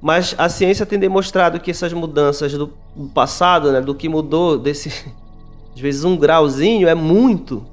Mas 0.00 0.34
a 0.38 0.48
ciência 0.48 0.86
tem 0.86 0.98
demonstrado 0.98 1.60
que 1.60 1.70
essas 1.70 1.92
mudanças 1.92 2.54
do 2.54 2.72
passado, 3.14 3.70
né, 3.70 3.80
do 3.80 3.94
que 3.94 4.08
mudou 4.08 4.58
desse, 4.58 5.12
às 5.74 5.80
vezes 5.80 6.04
um 6.04 6.16
grauzinho 6.16 6.88
é 6.88 6.94
muito 6.94 7.64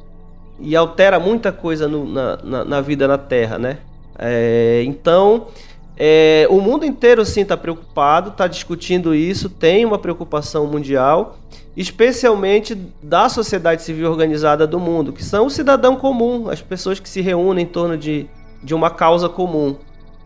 e 0.59 0.75
altera 0.75 1.19
muita 1.19 1.51
coisa 1.51 1.87
no, 1.87 2.05
na, 2.05 2.37
na, 2.43 2.65
na, 2.65 2.81
vida 2.81 3.07
na 3.07 3.17
Terra, 3.17 3.59
né? 3.59 3.79
É, 4.17 4.83
então, 4.85 5.47
é, 5.95 6.47
o 6.49 6.59
mundo 6.59 6.85
inteiro 6.85 7.25
sim 7.25 7.41
está 7.41 7.55
preocupado, 7.55 8.29
está 8.29 8.47
discutindo 8.47 9.13
isso, 9.13 9.49
tem 9.49 9.85
uma 9.85 9.99
preocupação 9.99 10.65
mundial, 10.65 11.37
especialmente 11.75 12.75
da 13.01 13.29
sociedade 13.29 13.83
civil 13.83 14.09
organizada 14.09 14.65
do 14.65 14.79
mundo, 14.79 15.13
que 15.13 15.23
são 15.23 15.45
o 15.45 15.49
cidadão 15.49 15.95
comum, 15.95 16.49
as 16.49 16.61
pessoas 16.61 16.99
que 16.99 17.07
se 17.07 17.21
reúnem 17.21 17.65
em 17.65 17.67
torno 17.67 17.97
de, 17.97 18.27
de 18.63 18.73
uma 18.73 18.89
causa 18.89 19.29
comum, 19.29 19.75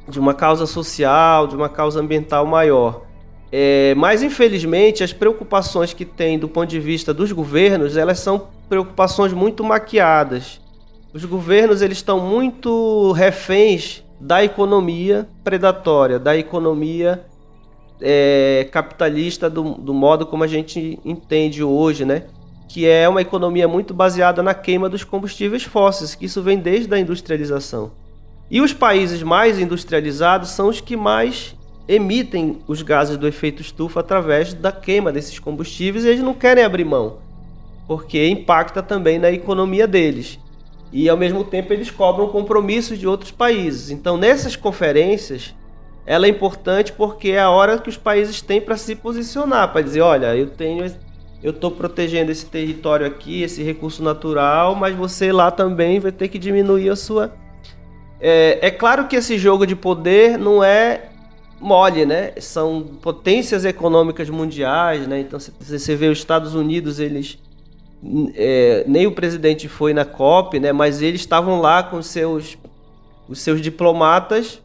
de 0.08 0.20
uma 0.20 0.34
causa 0.34 0.66
social, 0.66 1.48
de 1.48 1.56
uma 1.56 1.70
causa 1.70 2.00
ambiental 2.00 2.46
maior. 2.46 3.02
É, 3.52 3.94
mas 3.96 4.24
infelizmente 4.24 5.04
as 5.04 5.12
preocupações 5.12 5.94
que 5.94 6.06
tem 6.06 6.40
do 6.40 6.48
ponto 6.48 6.70
de 6.70 6.80
vista 6.80 7.14
dos 7.14 7.32
governos, 7.34 7.98
elas 7.98 8.20
são 8.20 8.48
preocupações 8.70 9.34
muito 9.34 9.64
maquiadas. 9.64 10.62
Os 11.14 11.26
governos 11.26 11.82
eles 11.82 11.98
estão 11.98 12.20
muito 12.20 13.12
reféns 13.12 14.04
da 14.20 14.44
economia 14.44 15.28
predatória, 15.44 16.18
da 16.18 16.38
economia 16.38 17.26
é, 18.00 18.68
capitalista 18.72 19.50
do, 19.50 19.74
do 19.76 19.94
modo 19.94 20.26
como 20.26 20.44
a 20.44 20.48
gente 20.48 20.98
entende 21.04 21.62
hoje, 21.62 22.06
né? 22.06 22.24
Que 22.70 22.88
é 22.88 23.10
uma 23.10 23.22
economia 23.22 23.68
muito 23.68 23.94
baseada 23.94 24.42
na 24.42 24.54
queima 24.54 24.88
dos 24.88 25.04
combustíveis 25.04 25.64
fósseis, 25.64 26.16
que 26.16 26.26
isso 26.26 26.42
vem 26.42 26.58
desde 26.58 26.94
a 26.94 27.00
industrialização. 27.00 27.92
E 28.50 28.62
os 28.62 28.74
países 28.74 29.22
mais 29.22 29.60
industrializados 29.60 30.50
são 30.50 30.70
os 30.70 30.80
que 30.80 30.96
mais 30.96 31.56
emitem 31.88 32.60
os 32.68 32.82
gases 32.82 33.18
do 33.18 33.28
efeito 33.28 33.62
estufa 33.62 34.00
através 34.00 34.54
da 34.54 34.72
queima 34.72 35.12
desses 35.12 35.40
combustíveis 35.40 36.06
e 36.06 36.10
eles 36.10 36.24
não 36.24 36.34
querem 36.34 36.64
abrir 36.64 36.86
mão, 36.86 37.18
porque 37.88 38.28
impacta 38.28 38.82
também 38.82 39.20
na 39.20 39.32
economia 39.32 39.88
deles. 39.88 40.40
E 40.94 41.08
ao 41.08 41.18
mesmo 41.18 41.44
tempo 41.44 41.72
eles 41.72 41.90
cobram 41.90 42.28
compromissos 42.28 43.00
de 43.00 43.08
outros 43.08 43.32
países. 43.32 43.90
Então, 43.90 44.18
nessas 44.18 44.56
conferências, 44.56 45.56
ela 46.06 46.26
é 46.26 46.30
importante 46.30 46.92
porque 46.92 47.30
é 47.30 47.40
a 47.40 47.50
hora 47.50 47.78
que 47.78 47.90
os 47.90 47.98
países 47.98 48.42
têm 48.42 48.60
para 48.60 48.76
se 48.76 48.96
posicionar, 48.96 49.72
para 49.72 49.82
dizer, 49.82 50.02
olha, 50.02 50.36
eu 50.36 50.48
tenho 50.48 50.84
eu 51.44 51.50
estou 51.50 51.72
protegendo 51.72 52.32
esse 52.32 52.46
território 52.46 53.06
aqui, 53.06 53.42
esse 53.42 53.64
recurso 53.64 54.04
natural, 54.04 54.76
mas 54.76 54.96
você 54.96 55.32
lá 55.32 55.50
também 55.50 56.00
vai 56.00 56.12
ter 56.12 56.28
que 56.28 56.38
diminuir 56.38 56.90
a 56.90 56.96
sua. 56.96 57.34
É, 58.20 58.60
é 58.62 58.70
claro 58.70 59.08
que 59.08 59.16
esse 59.16 59.40
jogo 59.40 59.66
de 59.66 59.76
poder 59.76 60.38
não 60.38 60.64
é 60.64 61.10
mole, 61.62 62.06
né? 62.06 62.34
São 62.40 62.84
potências 63.02 63.64
econômicas 63.64 64.30
mundiais, 64.30 65.08
né? 65.08 65.20
Então 65.20 65.40
você 65.40 65.96
vê 65.96 66.08
os 66.08 66.18
Estados 66.18 66.56
Unidos, 66.56 67.00
eles 67.00 67.38
é, 68.36 68.84
nem 68.88 69.06
o 69.06 69.12
presidente 69.12 69.68
foi 69.68 69.94
na 69.94 70.04
COP, 70.04 70.60
né? 70.60 70.72
Mas 70.74 71.02
eles 71.02 71.22
estavam 71.22 71.62
lá 71.62 71.84
com 71.84 72.02
seus 72.02 72.58
os 73.30 73.40
seus 73.40 73.62
diplomatas 73.62 74.60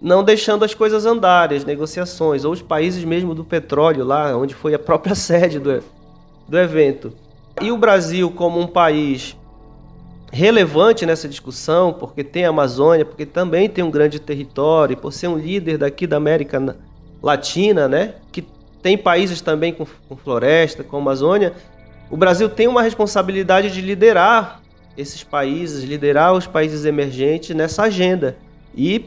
não 0.00 0.22
deixando 0.22 0.64
as 0.64 0.74
coisas 0.74 1.04
andarem, 1.04 1.58
as 1.58 1.64
negociações, 1.64 2.44
ou 2.44 2.52
os 2.52 2.62
países 2.62 3.04
mesmo 3.04 3.34
do 3.34 3.44
petróleo 3.44 4.04
lá, 4.04 4.36
onde 4.36 4.54
foi 4.54 4.74
a 4.74 4.78
própria 4.78 5.14
sede 5.16 5.58
do, 5.58 5.82
do 6.48 6.58
evento. 6.58 7.12
E 7.60 7.72
o 7.72 7.76
Brasil 7.76 8.30
como 8.30 8.60
um 8.60 8.66
país 8.66 9.36
relevante 10.32 11.06
nessa 11.06 11.28
discussão, 11.28 11.92
porque 11.92 12.22
tem 12.22 12.44
a 12.44 12.50
Amazônia, 12.50 13.04
porque 13.04 13.24
também 13.24 13.68
tem 13.68 13.82
um 13.82 13.90
grande 13.90 14.18
território, 14.18 14.96
por 14.96 15.12
ser 15.12 15.28
um 15.28 15.36
líder 15.36 15.78
daqui 15.78 16.06
da 16.06 16.16
América 16.16 16.76
Latina, 17.22 17.88
né, 17.88 18.14
que 18.30 18.44
tem 18.82 18.96
países 18.96 19.40
também 19.40 19.72
com, 19.72 19.86
com 20.08 20.16
floresta, 20.16 20.84
com 20.84 20.98
Amazônia, 20.98 21.54
o 22.10 22.16
Brasil 22.16 22.48
tem 22.48 22.66
uma 22.66 22.82
responsabilidade 22.82 23.70
de 23.70 23.80
liderar 23.80 24.60
esses 24.96 25.22
países, 25.22 25.84
liderar 25.84 26.32
os 26.32 26.46
países 26.46 26.84
emergentes 26.84 27.54
nessa 27.54 27.84
agenda 27.84 28.36
e 28.74 29.06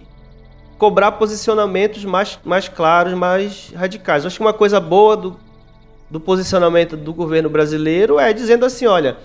cobrar 0.78 1.14
posicionamentos 1.14 2.04
mais, 2.06 2.40
mais 2.44 2.68
claros, 2.68 3.14
mais 3.14 3.72
radicais. 3.76 4.24
Eu 4.24 4.28
acho 4.28 4.38
que 4.38 4.44
uma 4.44 4.54
coisa 4.54 4.80
boa 4.80 5.18
do, 5.18 5.40
do 6.10 6.20
posicionamento 6.20 6.96
do 6.96 7.14
governo 7.14 7.50
brasileiro 7.50 8.20
é 8.20 8.34
dizendo 8.34 8.66
assim, 8.66 8.86
olha, 8.86 9.18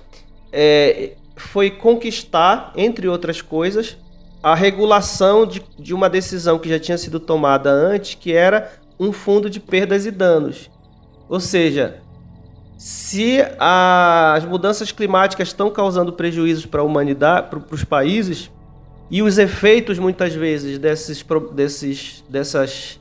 é, 0.52 1.12
foi 1.36 1.70
conquistar, 1.70 2.72
entre 2.74 3.06
outras 3.06 3.42
coisas, 3.42 3.96
a 4.42 4.54
regulação 4.54 5.46
de, 5.46 5.62
de 5.78 5.92
uma 5.92 6.08
decisão 6.08 6.58
que 6.58 6.68
já 6.68 6.78
tinha 6.78 6.96
sido 6.96 7.20
tomada 7.20 7.70
antes, 7.70 8.14
que 8.14 8.32
era 8.32 8.72
um 8.98 9.12
fundo 9.12 9.50
de 9.50 9.60
perdas 9.60 10.06
e 10.06 10.10
danos. 10.10 10.70
Ou 11.28 11.40
seja, 11.40 12.00
se 12.78 13.38
a, 13.58 14.34
as 14.34 14.44
mudanças 14.44 14.92
climáticas 14.92 15.48
estão 15.48 15.70
causando 15.70 16.12
prejuízos 16.12 16.66
para 16.66 16.80
a 16.80 16.84
humanidade, 16.84 17.48
para 17.50 17.74
os 17.74 17.84
países, 17.84 18.50
e 19.10 19.22
os 19.22 19.38
efeitos 19.38 19.98
muitas 19.98 20.34
vezes 20.34 20.78
desses, 20.78 21.24
desses, 21.52 22.24
dessas 22.28 22.98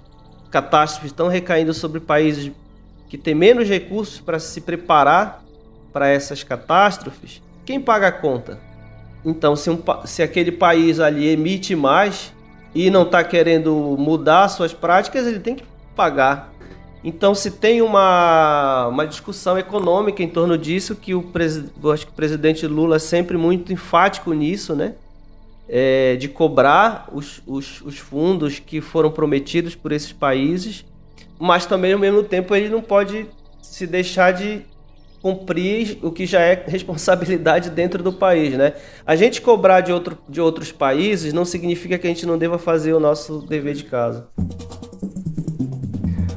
catástrofes 0.51 1.11
estão 1.11 1.27
recaindo 1.27 1.73
sobre 1.73 1.99
países 1.99 2.51
que 3.07 3.17
têm 3.17 3.35
menos 3.35 3.67
recursos 3.67 4.19
para 4.19 4.39
se 4.39 4.61
preparar 4.61 5.43
para 5.91 6.07
essas 6.07 6.43
catástrofes, 6.43 7.41
quem 7.65 7.81
paga 7.81 8.07
a 8.07 8.11
conta? 8.11 8.59
Então, 9.25 9.55
se, 9.55 9.69
um, 9.69 9.81
se 10.05 10.21
aquele 10.21 10.51
país 10.51 10.99
ali 10.99 11.27
emite 11.27 11.75
mais 11.75 12.31
e 12.75 12.91
não 12.91 13.01
está 13.01 13.23
querendo 13.23 13.95
mudar 13.97 14.47
suas 14.49 14.73
práticas, 14.73 15.25
ele 15.25 15.39
tem 15.39 15.55
que 15.55 15.63
pagar. 15.95 16.53
Então, 17.03 17.33
se 17.33 17.51
tem 17.51 17.81
uma, 17.81 18.87
uma 18.87 19.05
discussão 19.05 19.57
econômica 19.57 20.21
em 20.21 20.27
torno 20.27 20.57
disso, 20.57 20.95
que 20.95 21.13
o, 21.13 21.23
acho 21.93 22.05
que 22.05 22.11
o 22.11 22.15
presidente 22.15 22.67
Lula 22.67 22.97
é 22.97 22.99
sempre 22.99 23.37
muito 23.37 23.73
enfático 23.73 24.33
nisso, 24.33 24.75
né? 24.75 24.95
É, 25.67 26.15
de 26.15 26.27
cobrar 26.27 27.09
os, 27.11 27.41
os, 27.47 27.81
os 27.81 27.97
fundos 27.97 28.59
que 28.59 28.81
foram 28.81 29.09
prometidos 29.09 29.73
por 29.73 29.91
esses 29.91 30.13
países, 30.13 30.85
mas 31.39 31.65
também, 31.65 31.93
ao 31.93 31.99
mesmo 31.99 32.23
tempo, 32.23 32.55
ele 32.55 32.69
não 32.69 32.81
pode 32.81 33.27
se 33.61 33.87
deixar 33.87 34.31
de 34.31 34.61
cumprir 35.25 35.97
o 36.03 36.11
que 36.11 36.23
já 36.27 36.39
é 36.39 36.63
responsabilidade 36.67 37.71
dentro 37.71 38.03
do 38.03 38.13
país, 38.13 38.55
né? 38.55 38.73
A 39.03 39.15
gente 39.15 39.41
cobrar 39.41 39.81
de, 39.81 39.91
outro, 39.91 40.15
de 40.29 40.39
outros 40.39 40.71
países 40.71 41.33
não 41.33 41.43
significa 41.43 41.97
que 41.97 42.05
a 42.05 42.09
gente 42.11 42.27
não 42.27 42.37
deva 42.37 42.59
fazer 42.59 42.93
o 42.93 42.99
nosso 42.99 43.39
dever 43.47 43.73
de 43.73 43.85
casa. 43.85 44.27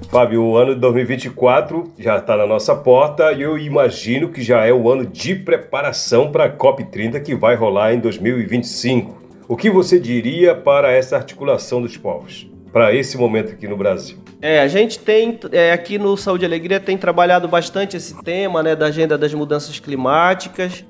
Fábio, 0.08 0.42
o 0.42 0.56
ano 0.56 0.74
de 0.74 0.80
2024 0.80 1.92
já 1.98 2.16
está 2.16 2.34
na 2.34 2.46
nossa 2.46 2.74
porta 2.74 3.30
e 3.32 3.42
eu 3.42 3.58
imagino 3.58 4.30
que 4.30 4.40
já 4.40 4.64
é 4.64 4.72
o 4.72 4.90
ano 4.90 5.04
de 5.04 5.34
preparação 5.34 6.32
para 6.32 6.46
a 6.46 6.56
COP30 6.56 7.20
que 7.20 7.34
vai 7.34 7.56
rolar 7.56 7.92
em 7.92 8.00
2025. 8.00 9.22
O 9.46 9.54
que 9.54 9.68
você 9.68 10.00
diria 10.00 10.54
para 10.54 10.90
essa 10.90 11.14
articulação 11.14 11.82
dos 11.82 11.98
povos? 11.98 12.48
para 12.72 12.94
esse 12.94 13.16
momento 13.16 13.52
aqui 13.52 13.66
no 13.66 13.76
Brasil? 13.76 14.18
É, 14.40 14.60
a 14.60 14.68
gente 14.68 14.98
tem 14.98 15.38
é, 15.50 15.72
aqui 15.72 15.98
no 15.98 16.16
Saúde 16.16 16.44
e 16.44 16.46
Alegria 16.46 16.78
tem 16.78 16.96
trabalhado 16.96 17.48
bastante 17.48 17.96
esse 17.96 18.22
tema 18.22 18.62
né, 18.62 18.76
da 18.76 18.86
agenda 18.86 19.18
das 19.18 19.34
mudanças 19.34 19.78
climáticas. 19.80 20.84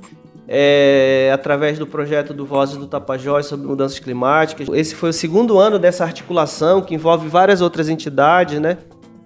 É, 0.50 1.30
através 1.30 1.78
do 1.78 1.86
projeto 1.86 2.32
do 2.32 2.46
Vozes 2.46 2.78
do 2.78 2.86
Tapajós 2.86 3.44
sobre 3.44 3.66
mudanças 3.66 3.98
climáticas. 3.98 4.66
Esse 4.72 4.94
foi 4.94 5.10
o 5.10 5.12
segundo 5.12 5.58
ano 5.58 5.78
dessa 5.78 6.04
articulação 6.04 6.80
que 6.80 6.94
envolve 6.94 7.28
várias 7.28 7.60
outras 7.60 7.90
entidades, 7.90 8.58
né? 8.58 8.78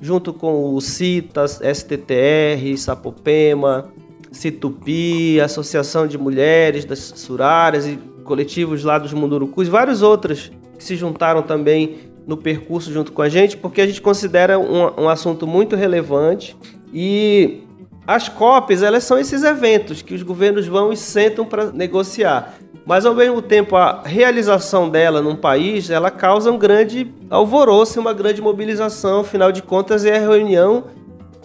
junto 0.03 0.35
com 0.35 0.75
o 0.75 0.81
CITAS, 0.81 1.61
STTR, 1.63 2.77
Sapopema, 2.77 3.89
Citupi, 4.33 5.41
Associação 5.41 6.09
de 6.09 6.19
Mulheres 6.19 6.85
das 6.85 6.99
Surárias 6.99 7.87
e 7.87 7.97
coletivos 8.25 8.83
lá 8.83 8.99
dos 8.99 9.13
Mundurucus, 9.13 9.69
vários 9.69 10.03
outros 10.03 10.51
que 10.77 10.83
se 10.83 10.97
juntaram 10.97 11.41
também 11.41 12.12
no 12.27 12.37
percurso 12.37 12.93
junto 12.93 13.13
com 13.13 13.23
a 13.23 13.29
gente, 13.29 13.57
porque 13.57 13.81
a 13.81 13.87
gente 13.87 14.01
considera 14.01 14.59
um, 14.59 15.05
um 15.05 15.09
assunto 15.09 15.47
muito 15.47 15.77
relevante 15.77 16.57
e 16.93 17.63
as 18.07 18.29
COPs, 18.29 18.83
elas 18.83 19.05
são 19.05 19.19
esses 19.19 19.45
eventos 19.45 20.03
que 20.03 20.15
os 20.15 20.23
governos 20.23 20.67
vão 20.67 20.93
e 20.93 20.97
sentam 20.97 21.45
para 21.45 21.71
negociar. 21.71 22.55
Mas 22.85 23.07
ao 23.07 23.15
mesmo 23.15 23.41
tempo, 23.41 23.77
a 23.77 24.03
realização 24.05 24.91
dela 24.91 25.23
num 25.23 25.37
país, 25.37 25.89
ela 25.89 26.11
causa 26.11 26.51
um 26.51 26.59
grande 26.59 27.13
alvoroço, 27.31 28.01
uma 28.01 28.13
grande 28.13 28.43
mobilização. 28.43 29.21
Afinal 29.21 29.53
de 29.53 29.63
contas, 29.63 30.05
é 30.05 30.17
a 30.17 30.21
reunião 30.21 30.87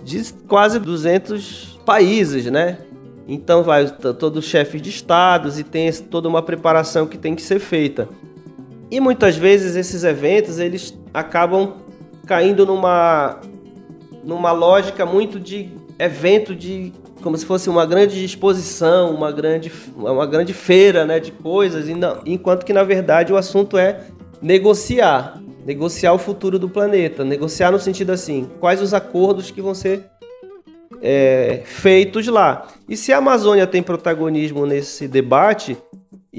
de 0.04 0.34
quase 0.48 0.80
200 0.80 1.80
países, 1.86 2.46
né? 2.46 2.80
Então 3.28 3.62
vai 3.62 3.88
todos 3.88 4.44
os 4.44 4.50
chefes 4.50 4.82
de 4.82 4.90
estados 4.90 5.60
e 5.60 5.64
tem 5.64 5.92
toda 5.92 6.28
uma 6.28 6.42
preparação 6.42 7.06
que 7.06 7.18
tem 7.18 7.36
que 7.36 7.42
ser 7.42 7.60
feita. 7.60 8.10
E 8.90 9.00
muitas 9.00 9.36
vezes 9.36 9.76
esses 9.76 10.04
eventos 10.04 10.60
eles 10.60 10.98
acabam 11.14 11.74
caindo 12.26 12.66
numa 12.66 13.40
numa 14.24 14.52
lógica 14.52 15.06
muito 15.06 15.40
de 15.40 15.70
evento 15.98 16.54
de 16.54 16.92
como 17.22 17.38
se 17.38 17.46
fosse 17.46 17.70
uma 17.70 17.86
grande 17.86 18.24
exposição, 18.24 19.14
uma 19.14 19.32
grande, 19.32 19.72
uma 19.96 20.26
grande 20.26 20.54
feira 20.54 21.06
né, 21.06 21.20
de 21.20 21.32
coisas, 21.32 21.88
enquanto 22.26 22.66
que 22.66 22.74
na 22.74 22.84
verdade 22.84 23.34
o 23.34 23.38
assunto 23.38 23.78
é 23.78 24.02
negociar, 24.42 25.42
negociar 25.66 26.14
o 26.14 26.18
futuro 26.18 26.60
do 26.60 26.70
planeta, 26.70 27.24
negociar 27.24 27.72
no 27.72 27.80
sentido 27.80 28.12
assim, 28.12 28.48
quais 28.60 28.82
os 28.82 28.94
acordos 28.94 29.50
que 29.50 29.62
vão 29.62 29.74
ser 29.74 30.04
é, 31.02 31.62
feitos 31.66 32.28
lá. 32.28 32.68
E 32.88 32.96
se 32.96 33.12
a 33.12 33.18
Amazônia 33.18 33.66
tem 33.66 33.82
protagonismo 33.82 34.66
nesse 34.66 35.08
debate, 35.08 35.78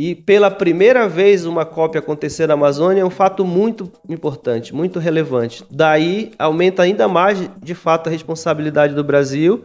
e 0.01 0.15
pela 0.15 0.49
primeira 0.49 1.09
vez 1.09 1.45
uma 1.45 1.65
cópia 1.65 1.99
acontecer 1.99 2.47
na 2.47 2.55
Amazônia 2.55 3.01
é 3.01 3.05
um 3.05 3.11
fato 3.11 3.45
muito 3.45 3.91
importante, 4.09 4.73
muito 4.73 5.01
relevante. 5.01 5.65
Daí 5.69 6.31
aumenta 6.39 6.85
ainda 6.85 7.09
mais, 7.09 7.51
de 7.61 7.75
fato, 7.75 8.07
a 8.07 8.11
responsabilidade 8.13 8.95
do 8.95 9.03
Brasil 9.03 9.65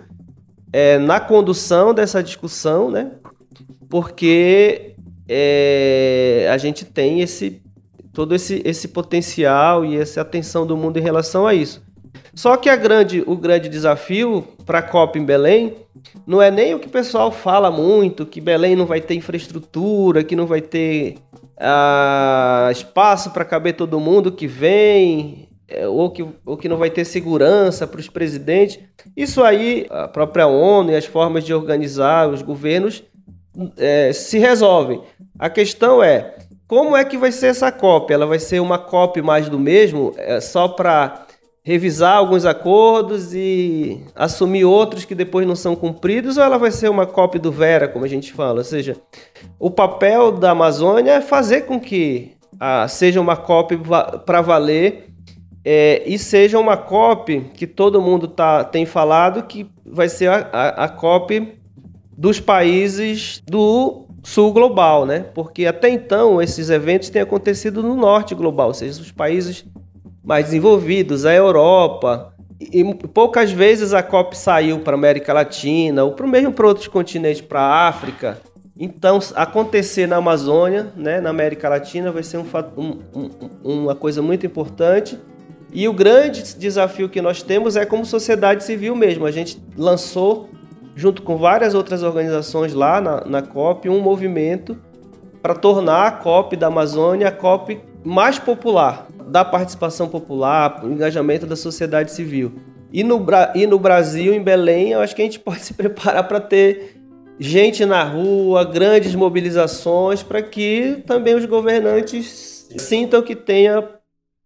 é, 0.73 0.97
na 0.97 1.19
condução 1.19 1.93
dessa 1.93 2.23
discussão, 2.23 2.89
né? 2.89 3.11
Porque 3.87 4.95
é, 5.29 6.49
a 6.51 6.57
gente 6.57 6.83
tem 6.83 7.21
esse 7.21 7.61
todo 8.11 8.33
esse, 8.33 8.59
esse 8.65 8.87
potencial 8.87 9.85
e 9.85 9.97
essa 9.97 10.21
atenção 10.21 10.65
do 10.65 10.75
mundo 10.75 10.97
em 10.97 11.03
relação 11.03 11.45
a 11.45 11.53
isso. 11.53 11.79
Só 12.33 12.57
que 12.57 12.69
a 12.69 12.75
grande, 12.75 13.23
o 13.25 13.35
grande 13.35 13.69
desafio 13.69 14.47
para 14.65 14.79
a 14.79 14.81
COP 14.81 15.19
em 15.19 15.25
Belém 15.25 15.75
não 16.25 16.41
é 16.41 16.49
nem 16.49 16.73
o 16.73 16.79
que 16.79 16.87
o 16.87 16.91
pessoal 16.91 17.31
fala 17.31 17.69
muito, 17.69 18.25
que 18.25 18.41
Belém 18.41 18.75
não 18.75 18.85
vai 18.85 18.99
ter 18.99 19.13
infraestrutura, 19.13 20.23
que 20.23 20.35
não 20.35 20.47
vai 20.47 20.61
ter 20.61 21.17
ah, 21.57 22.69
espaço 22.71 23.31
para 23.31 23.45
caber 23.45 23.75
todo 23.75 23.99
mundo 23.99 24.31
que 24.31 24.47
vem, 24.47 25.47
é, 25.67 25.87
ou, 25.87 26.09
que, 26.09 26.25
ou 26.45 26.57
que 26.57 26.67
não 26.67 26.77
vai 26.77 26.89
ter 26.89 27.05
segurança 27.05 27.87
para 27.87 27.99
os 27.99 28.09
presidentes. 28.09 28.79
Isso 29.15 29.43
aí, 29.43 29.85
a 29.89 30.07
própria 30.07 30.47
ONU 30.47 30.91
e 30.91 30.95
as 30.95 31.05
formas 31.05 31.43
de 31.43 31.53
organizar 31.53 32.29
os 32.29 32.41
governos 32.41 33.03
é, 33.77 34.11
se 34.11 34.39
resolvem. 34.39 35.01
A 35.37 35.49
questão 35.49 36.01
é, 36.03 36.35
como 36.67 36.97
é 36.97 37.05
que 37.05 37.17
vai 37.17 37.31
ser 37.31 37.47
essa 37.47 37.71
COP? 37.71 38.11
Ela 38.11 38.25
vai 38.25 38.39
ser 38.39 38.59
uma 38.59 38.77
COP 38.77 39.21
mais 39.21 39.47
do 39.49 39.59
mesmo, 39.59 40.13
é, 40.17 40.39
só 40.41 40.67
para 40.67 41.27
revisar 41.63 42.17
alguns 42.17 42.45
acordos 42.45 43.33
e 43.33 44.03
assumir 44.13 44.65
outros 44.65 45.05
que 45.05 45.15
depois 45.15 45.47
não 45.47 45.55
são 45.55 45.75
cumpridos, 45.75 46.37
ou 46.37 46.43
ela 46.43 46.57
vai 46.57 46.71
ser 46.71 46.89
uma 46.89 47.05
cópia 47.05 47.39
do 47.39 47.51
Vera, 47.51 47.87
como 47.87 48.03
a 48.03 48.07
gente 48.07 48.33
fala? 48.33 48.59
Ou 48.59 48.63
seja, 48.65 48.97
o 49.57 49.71
papel 49.71 50.31
da 50.31 50.51
Amazônia 50.51 51.13
é 51.13 51.21
fazer 51.21 51.61
com 51.61 51.79
que 51.79 52.33
ah, 52.59 52.87
seja 52.87 53.21
uma 53.21 53.37
cópia 53.37 53.79
para 54.25 54.41
valer 54.41 55.13
é, 55.63 56.03
e 56.05 56.19
seja 56.19 56.59
uma 56.59 56.75
COP 56.75 57.51
que 57.53 57.65
todo 57.65 58.01
mundo 58.01 58.27
tá, 58.27 58.65
tem 58.65 58.85
falado 58.85 59.43
que 59.43 59.65
vai 59.85 60.09
ser 60.09 60.29
a, 60.29 60.49
a, 60.51 60.85
a 60.85 60.89
COP 60.89 61.57
dos 62.17 62.41
países 62.41 63.41
do 63.47 64.05
sul 64.21 64.51
global, 64.51 65.05
né? 65.05 65.25
Porque 65.33 65.65
até 65.65 65.89
então 65.89 66.41
esses 66.41 66.69
eventos 66.69 67.09
têm 67.09 67.21
acontecido 67.21 67.81
no 67.81 67.95
norte 67.95 68.35
global, 68.35 68.67
ou 68.67 68.73
seja, 68.73 69.01
os 69.01 69.11
países 69.11 69.65
mais 70.23 70.45
desenvolvidos, 70.45 71.25
a 71.25 71.33
Europa. 71.33 72.33
E 72.59 72.83
poucas 73.13 73.51
vezes 73.51 73.93
a 73.93 74.01
COP 74.01 74.37
saiu 74.37 74.79
para 74.79 74.93
a 74.93 74.97
América 74.97 75.33
Latina 75.33 76.03
ou 76.03 76.15
mesmo 76.25 76.53
para 76.53 76.67
outros 76.67 76.87
continentes, 76.87 77.41
para 77.41 77.59
a 77.59 77.87
África. 77.89 78.39
Então, 78.79 79.19
acontecer 79.35 80.07
na 80.07 80.15
Amazônia, 80.15 80.91
né, 80.95 81.19
na 81.21 81.29
América 81.29 81.69
Latina, 81.69 82.11
vai 82.11 82.23
ser 82.23 82.37
um, 82.37 82.45
um, 82.77 82.99
um, 83.13 83.83
uma 83.83 83.95
coisa 83.95 84.21
muito 84.21 84.45
importante. 84.45 85.19
E 85.71 85.87
o 85.87 85.93
grande 85.93 86.41
desafio 86.55 87.09
que 87.09 87.21
nós 87.21 87.43
temos 87.43 87.75
é 87.75 87.85
como 87.85 88.05
sociedade 88.05 88.63
civil 88.63 88.95
mesmo. 88.95 89.25
A 89.25 89.31
gente 89.31 89.61
lançou, 89.77 90.49
junto 90.95 91.21
com 91.21 91.37
várias 91.37 91.75
outras 91.75 92.01
organizações 92.01 92.73
lá 92.73 93.01
na, 93.01 93.25
na 93.25 93.41
COP, 93.41 93.89
um 93.89 93.99
movimento 93.99 94.77
para 95.43 95.53
tornar 95.53 96.07
a 96.07 96.11
COP 96.11 96.55
da 96.55 96.67
Amazônia 96.67 97.27
a 97.27 97.31
COP 97.31 97.77
mais 98.01 98.39
popular, 98.39 99.07
da 99.27 99.43
participação 99.43 100.07
popular, 100.07 100.81
engajamento 100.85 101.45
da 101.45 101.57
sociedade 101.57 102.13
civil. 102.13 102.53
E 102.93 103.03
no, 103.03 103.25
e 103.53 103.67
no 103.67 103.77
Brasil, 103.77 104.33
em 104.33 104.41
Belém, 104.41 104.91
eu 104.91 105.01
acho 105.01 105.13
que 105.13 105.21
a 105.21 105.25
gente 105.25 105.39
pode 105.41 105.59
se 105.59 105.73
preparar 105.73 106.25
para 106.29 106.39
ter 106.39 106.95
gente 107.37 107.85
na 107.85 108.03
rua, 108.03 108.63
grandes 108.63 109.13
mobilizações, 109.15 110.23
para 110.23 110.41
que 110.41 111.03
também 111.05 111.35
os 111.35 111.45
governantes 111.45 112.69
sintam 112.77 113.21
que 113.21 113.35
tenha, 113.35 113.83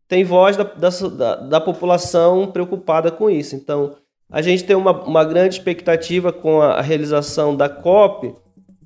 tem 0.08 0.24
voz 0.24 0.58
da, 0.58 0.64
da, 0.64 1.36
da, 1.36 1.62
população 1.62 2.48
preocupada 2.48 3.12
com 3.12 3.30
isso. 3.30 3.56
Então, 3.56 3.98
a 4.32 4.42
gente 4.42 4.64
tem 4.64 4.76
uma, 4.76 5.04
uma 5.04 5.24
grande 5.24 5.56
expectativa 5.56 6.34
com 6.34 6.60
a 6.60 6.82
realização 6.82 7.56
da 7.56 7.70
COP 7.70 8.34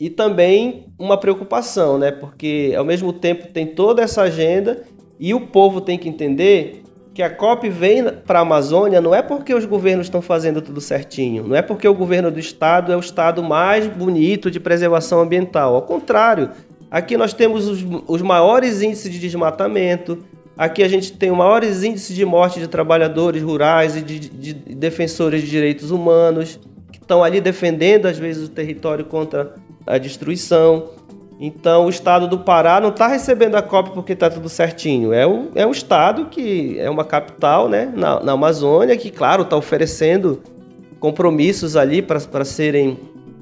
e 0.01 0.09
também 0.09 0.87
uma 0.97 1.15
preocupação, 1.15 1.99
né? 1.99 2.09
Porque 2.09 2.73
ao 2.75 2.83
mesmo 2.83 3.13
tempo 3.13 3.49
tem 3.49 3.67
toda 3.67 4.01
essa 4.01 4.23
agenda 4.23 4.81
e 5.19 5.31
o 5.31 5.41
povo 5.41 5.79
tem 5.79 5.95
que 5.95 6.09
entender 6.09 6.81
que 7.13 7.21
a 7.21 7.29
COP 7.29 7.69
vem 7.69 8.05
para 8.25 8.39
a 8.39 8.41
Amazônia 8.41 8.99
não 8.99 9.13
é 9.13 9.21
porque 9.21 9.53
os 9.53 9.63
governos 9.63 10.07
estão 10.07 10.19
fazendo 10.19 10.59
tudo 10.59 10.81
certinho, 10.81 11.47
não 11.47 11.55
é 11.55 11.61
porque 11.61 11.87
o 11.87 11.93
governo 11.93 12.31
do 12.31 12.39
estado 12.39 12.91
é 12.91 12.97
o 12.97 12.99
estado 12.99 13.43
mais 13.43 13.85
bonito 13.85 14.49
de 14.49 14.59
preservação 14.59 15.21
ambiental. 15.21 15.75
Ao 15.75 15.83
contrário, 15.83 16.49
aqui 16.89 17.15
nós 17.15 17.31
temos 17.31 17.67
os, 17.67 17.85
os 18.07 18.23
maiores 18.23 18.81
índices 18.81 19.11
de 19.11 19.19
desmatamento, 19.19 20.25
aqui 20.57 20.81
a 20.81 20.87
gente 20.87 21.13
tem 21.13 21.29
os 21.29 21.37
maiores 21.37 21.83
índices 21.83 22.15
de 22.15 22.25
morte 22.25 22.59
de 22.59 22.67
trabalhadores 22.67 23.43
rurais 23.43 23.95
e 23.95 24.01
de, 24.01 24.17
de, 24.17 24.53
de 24.53 24.73
defensores 24.73 25.43
de 25.43 25.47
direitos 25.47 25.91
humanos 25.91 26.59
que 26.91 26.97
estão 26.97 27.23
ali 27.23 27.39
defendendo 27.39 28.07
às 28.07 28.17
vezes 28.17 28.47
o 28.47 28.49
território 28.49 29.05
contra 29.05 29.53
a 29.85 29.97
destruição. 29.97 30.89
Então, 31.39 31.85
o 31.85 31.89
estado 31.89 32.27
do 32.27 32.39
Pará 32.39 32.79
não 32.79 32.89
está 32.89 33.07
recebendo 33.07 33.55
a 33.55 33.61
COP 33.61 33.91
porque 33.91 34.13
está 34.13 34.29
tudo 34.29 34.47
certinho. 34.47 35.11
É 35.11 35.25
um, 35.25 35.49
é 35.55 35.65
um 35.65 35.71
estado 35.71 36.25
que 36.25 36.79
é 36.79 36.89
uma 36.89 37.03
capital 37.03 37.67
né, 37.67 37.91
na, 37.95 38.19
na 38.19 38.33
Amazônia, 38.33 38.95
que, 38.95 39.09
claro, 39.09 39.41
está 39.41 39.57
oferecendo 39.57 40.41
compromissos 40.99 41.75
ali 41.75 42.01
para 42.01 42.45
serem 42.45 42.97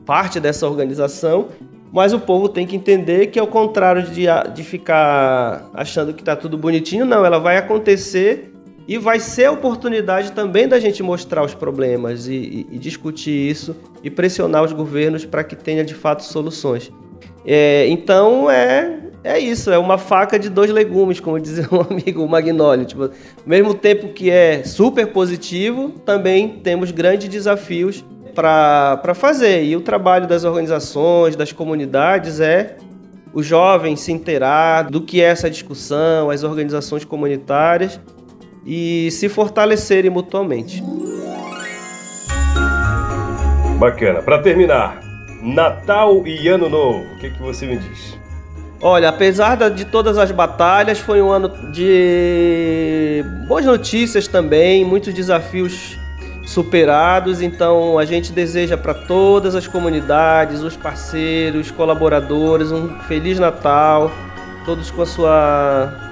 parte 0.05 0.39
dessa 0.39 0.65
organização, 0.65 1.49
mas 1.91 2.13
o 2.13 2.19
povo 2.19 2.47
tem 2.47 2.65
que 2.65 2.75
entender 2.75 3.27
que, 3.27 3.37
ao 3.37 3.47
contrário 3.47 4.03
de, 4.03 4.25
de 4.53 4.63
ficar 4.63 5.69
achando 5.73 6.13
que 6.13 6.21
está 6.21 6.35
tudo 6.35 6.57
bonitinho, 6.57 7.05
não, 7.05 7.25
ela 7.25 7.37
vai 7.37 7.57
acontecer 7.57 8.53
e 8.89 8.97
vai 8.97 9.19
ser 9.19 9.45
a 9.45 9.51
oportunidade 9.51 10.31
também 10.31 10.67
da 10.67 10.79
gente 10.79 11.03
mostrar 11.03 11.43
os 11.45 11.53
problemas 11.53 12.27
e, 12.27 12.33
e, 12.33 12.67
e 12.71 12.79
discutir 12.79 13.29
isso 13.29 13.75
e 14.03 14.09
pressionar 14.09 14.63
os 14.63 14.73
governos 14.73 15.23
para 15.25 15.43
que 15.43 15.55
tenha 15.55 15.85
de 15.85 15.93
fato 15.93 16.23
soluções. 16.23 16.91
É, 17.45 17.85
então 17.87 18.49
é, 18.49 18.99
é 19.23 19.37
isso, 19.37 19.69
é 19.69 19.77
uma 19.77 19.99
faca 19.99 20.39
de 20.39 20.49
dois 20.49 20.71
legumes, 20.71 21.19
como 21.19 21.37
dizia 21.39 21.67
um 21.71 21.81
amigo, 21.81 22.23
o 22.23 22.27
Magnólio. 22.27 22.83
Tipo, 22.83 23.03
ao 23.03 23.11
mesmo 23.45 23.75
tempo 23.75 24.07
que 24.07 24.31
é 24.31 24.63
super 24.63 25.05
positivo, 25.13 25.89
também 26.03 26.49
temos 26.63 26.89
grandes 26.89 27.29
desafios 27.29 28.03
para 28.33 29.13
fazer. 29.13 29.65
E 29.65 29.75
o 29.75 29.81
trabalho 29.81 30.25
das 30.25 30.43
organizações, 30.43 31.35
das 31.35 31.51
comunidades 31.51 32.39
é 32.39 32.77
o 33.31 33.43
jovem 33.43 33.95
se 33.95 34.11
inteirar 34.11 34.89
do 34.89 34.99
que 34.99 35.21
é 35.21 35.25
essa 35.25 35.47
discussão, 35.47 36.31
as 36.31 36.41
organizações 36.41 37.05
comunitárias 37.05 37.99
e 38.65 39.09
se 39.11 39.29
fortalecerem 39.29 40.09
mutuamente. 40.09 40.83
Bacana. 43.77 44.21
Para 44.21 44.39
terminar, 44.39 45.01
Natal 45.41 46.25
e 46.27 46.47
Ano 46.47 46.69
Novo, 46.69 47.05
o 47.13 47.17
que, 47.19 47.29
que 47.29 47.41
você 47.41 47.65
me 47.65 47.77
diz? 47.77 48.17
Olha, 48.81 49.09
apesar 49.09 49.55
de 49.69 49.85
todas 49.85 50.17
as 50.17 50.31
batalhas, 50.31 50.99
foi 50.99 51.21
um 51.21 51.29
ano 51.29 51.49
de 51.71 53.23
boas 53.47 53.65
notícias 53.65 54.27
também, 54.27 54.85
muitos 54.85 55.13
desafios 55.13 55.97
superados. 56.45 57.41
Então, 57.41 57.97
a 57.99 58.05
gente 58.05 58.31
deseja 58.31 58.77
para 58.77 58.93
todas 58.93 59.53
as 59.53 59.67
comunidades, 59.67 60.61
os 60.61 60.75
parceiros, 60.75 61.71
colaboradores, 61.71 62.71
um 62.71 62.89
feliz 63.01 63.37
Natal, 63.37 64.11
todos 64.65 64.89
com 64.91 65.01
a 65.01 65.05
sua, 65.05 66.08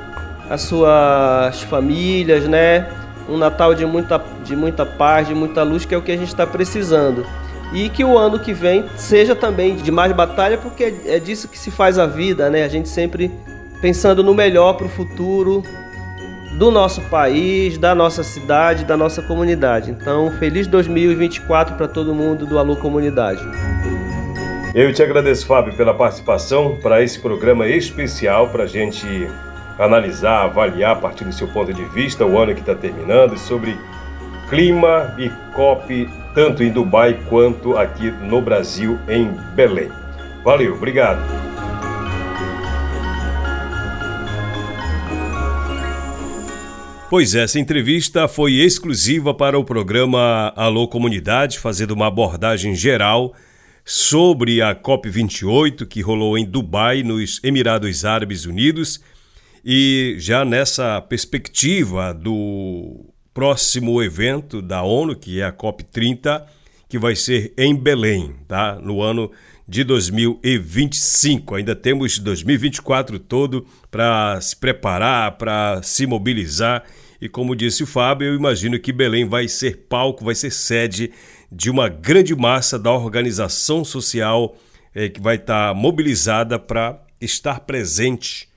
as 0.50 0.62
suas 0.62 1.62
famílias, 1.64 2.46
né? 2.46 2.88
Um 3.30 3.38
Natal 3.38 3.76
de 3.76 3.86
muita, 3.86 4.22
de 4.44 4.56
muita 4.56 4.86
paz, 4.86 5.28
de 5.28 5.36
muita 5.36 5.64
luz, 5.64 5.86
que 5.86 5.94
é 5.94 5.98
o 5.98 6.02
que 6.02 6.12
a 6.12 6.18
gente 6.18 6.30
está 6.30 6.48
precisando 6.48 7.26
e 7.74 7.90
que 7.90 8.04
o 8.04 8.18
ano 8.18 8.40
que 8.40 8.54
vem 8.54 8.86
seja 8.96 9.36
também 9.36 9.76
de 9.76 9.92
mais 9.92 10.12
batalha, 10.14 10.58
porque 10.58 10.94
é 11.06 11.20
disso 11.20 11.48
que 11.48 11.60
se 11.60 11.70
faz 11.70 12.00
a 12.00 12.06
vida, 12.06 12.50
né? 12.50 12.64
A 12.64 12.68
gente 12.68 12.88
sempre 12.88 13.32
pensando 13.82 14.24
no 14.24 14.34
melhor 14.34 14.74
para 14.74 14.86
o 14.86 14.90
futuro 14.90 15.64
do 16.58 16.72
nosso 16.72 17.02
país, 17.02 17.78
da 17.78 17.94
nossa 17.94 18.24
cidade, 18.24 18.86
da 18.86 18.98
nossa 18.98 19.22
comunidade. 19.22 19.92
Então, 19.92 20.32
feliz 20.40 20.66
2024 20.66 21.76
para 21.76 21.88
todo 21.88 22.14
mundo 22.14 22.46
do 22.46 22.58
Alô 22.58 22.76
Comunidade. 22.76 23.46
Eu 24.74 24.94
te 24.94 25.04
agradeço, 25.04 25.46
Fábio, 25.46 25.74
pela 25.74 25.94
participação 25.94 26.78
para 26.82 27.04
esse 27.04 27.20
programa 27.20 27.68
especial 27.68 28.50
para 28.50 28.64
a 28.64 28.68
gente 28.68 29.06
analisar, 29.80 30.44
avaliar 30.44 30.94
a 30.94 30.96
partir 30.96 31.26
do 31.26 31.34
seu 31.34 31.48
ponto 31.48 31.74
de 31.74 31.86
vista 31.86 32.26
o 32.26 32.38
ano 32.38 32.54
que 32.54 32.62
está 32.62 32.76
terminando 32.76 33.38
sobre 33.38 33.78
clima 34.50 35.14
e 35.18 35.30
COP 35.54 36.10
tanto 36.34 36.62
em 36.62 36.72
Dubai 36.72 37.20
quanto 37.28 37.76
aqui 37.76 38.12
no 38.12 38.40
Brasil, 38.42 39.00
em 39.10 39.32
Belém. 39.56 39.90
Valeu, 40.44 40.76
obrigado. 40.76 41.20
Pois 47.10 47.34
é, 47.34 47.44
essa 47.44 47.58
entrevista 47.58 48.28
foi 48.28 48.54
exclusiva 48.54 49.34
para 49.34 49.58
o 49.58 49.64
programa 49.64 50.54
Alô 50.56 50.88
Comunidade, 50.88 51.58
fazendo 51.58 51.92
uma 51.92 52.08
abordagem 52.08 52.76
geral 52.76 53.34
sobre 53.84 54.62
a 54.62 54.76
COP28 54.76 55.88
que 55.88 56.02
rolou 56.02 56.38
em 56.38 56.46
Dubai, 56.46 57.02
nos 57.02 57.42
Emirados 57.44 58.06
Árabes 58.06 58.46
Unidos, 58.46 59.02
e 59.64 60.16
já 60.20 60.46
nessa 60.46 61.02
perspectiva 61.02 62.14
do 62.14 63.06
próximo 63.34 64.02
evento 64.02 64.62
da 64.62 64.82
ONU, 64.82 65.16
que 65.16 65.42
é 65.42 65.46
a 65.46 65.54
COP30, 65.54 66.44
que 66.90 66.98
vai 66.98 67.16
ser 67.16 67.54
em 67.58 67.76
Belém, 67.76 68.36
tá? 68.48 68.80
No 68.82 69.02
ano 69.02 69.32
de 69.68 69.84
2025. 69.84 71.56
Ainda 71.56 71.76
temos 71.76 72.18
2024 72.18 73.20
todo 73.20 73.68
para 73.92 74.40
se 74.42 74.56
preparar, 74.56 75.34
para 75.38 75.82
se 75.84 76.08
mobilizar. 76.08 76.84
E 77.20 77.28
como 77.28 77.56
disse 77.56 77.84
o 77.84 77.88
Fábio, 77.88 78.28
eu 78.28 78.36
imagino 78.36 78.80
que 78.80 78.94
Belém 78.94 79.28
vai 79.28 79.48
ser 79.48 79.86
palco, 79.90 80.24
vai 80.24 80.36
ser 80.36 80.52
sede 80.52 81.12
de 81.52 81.70
uma 81.70 81.90
grande 81.90 82.36
massa 82.36 82.80
da 82.80 82.92
organização 82.92 83.84
social 83.84 84.56
é, 84.94 85.10
que 85.10 85.22
vai 85.22 85.36
estar 85.36 85.70
tá 85.70 85.74
mobilizada 85.74 86.58
para 86.58 87.00
estar 87.20 87.62
presente 87.62 88.48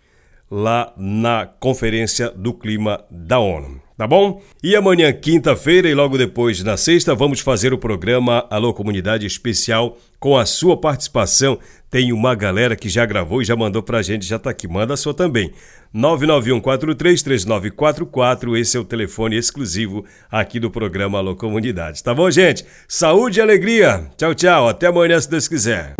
lá 0.50 0.92
na 0.96 1.46
Conferência 1.46 2.30
do 2.30 2.52
Clima 2.52 3.04
da 3.10 3.38
ONU 3.38 3.80
tá 4.00 4.06
bom? 4.06 4.42
E 4.64 4.74
amanhã, 4.74 5.12
quinta-feira, 5.12 5.86
e 5.86 5.94
logo 5.94 6.16
depois, 6.16 6.64
na 6.64 6.78
sexta, 6.78 7.14
vamos 7.14 7.40
fazer 7.40 7.74
o 7.74 7.78
programa 7.78 8.46
Alô 8.48 8.72
Comunidade 8.72 9.26
Especial 9.26 9.98
com 10.18 10.38
a 10.38 10.46
sua 10.46 10.74
participação. 10.74 11.58
Tem 11.90 12.10
uma 12.10 12.34
galera 12.34 12.74
que 12.74 12.88
já 12.88 13.04
gravou 13.04 13.42
e 13.42 13.44
já 13.44 13.54
mandou 13.54 13.82
pra 13.82 14.00
gente, 14.00 14.24
já 14.24 14.38
tá 14.38 14.48
aqui. 14.48 14.66
Manda 14.66 14.94
a 14.94 14.96
sua 14.96 15.12
também. 15.12 15.52
991433944, 15.94 18.58
esse 18.58 18.78
é 18.78 18.80
o 18.80 18.86
telefone 18.86 19.36
exclusivo 19.36 20.06
aqui 20.30 20.58
do 20.58 20.70
programa 20.70 21.18
Alô 21.18 21.36
Comunidade. 21.36 22.02
Tá 22.02 22.14
bom, 22.14 22.30
gente? 22.30 22.64
Saúde 22.88 23.38
e 23.38 23.42
alegria. 23.42 24.06
Tchau, 24.16 24.34
tchau. 24.34 24.66
Até 24.66 24.86
amanhã, 24.86 25.20
se 25.20 25.28
Deus 25.28 25.46
quiser. 25.46 25.99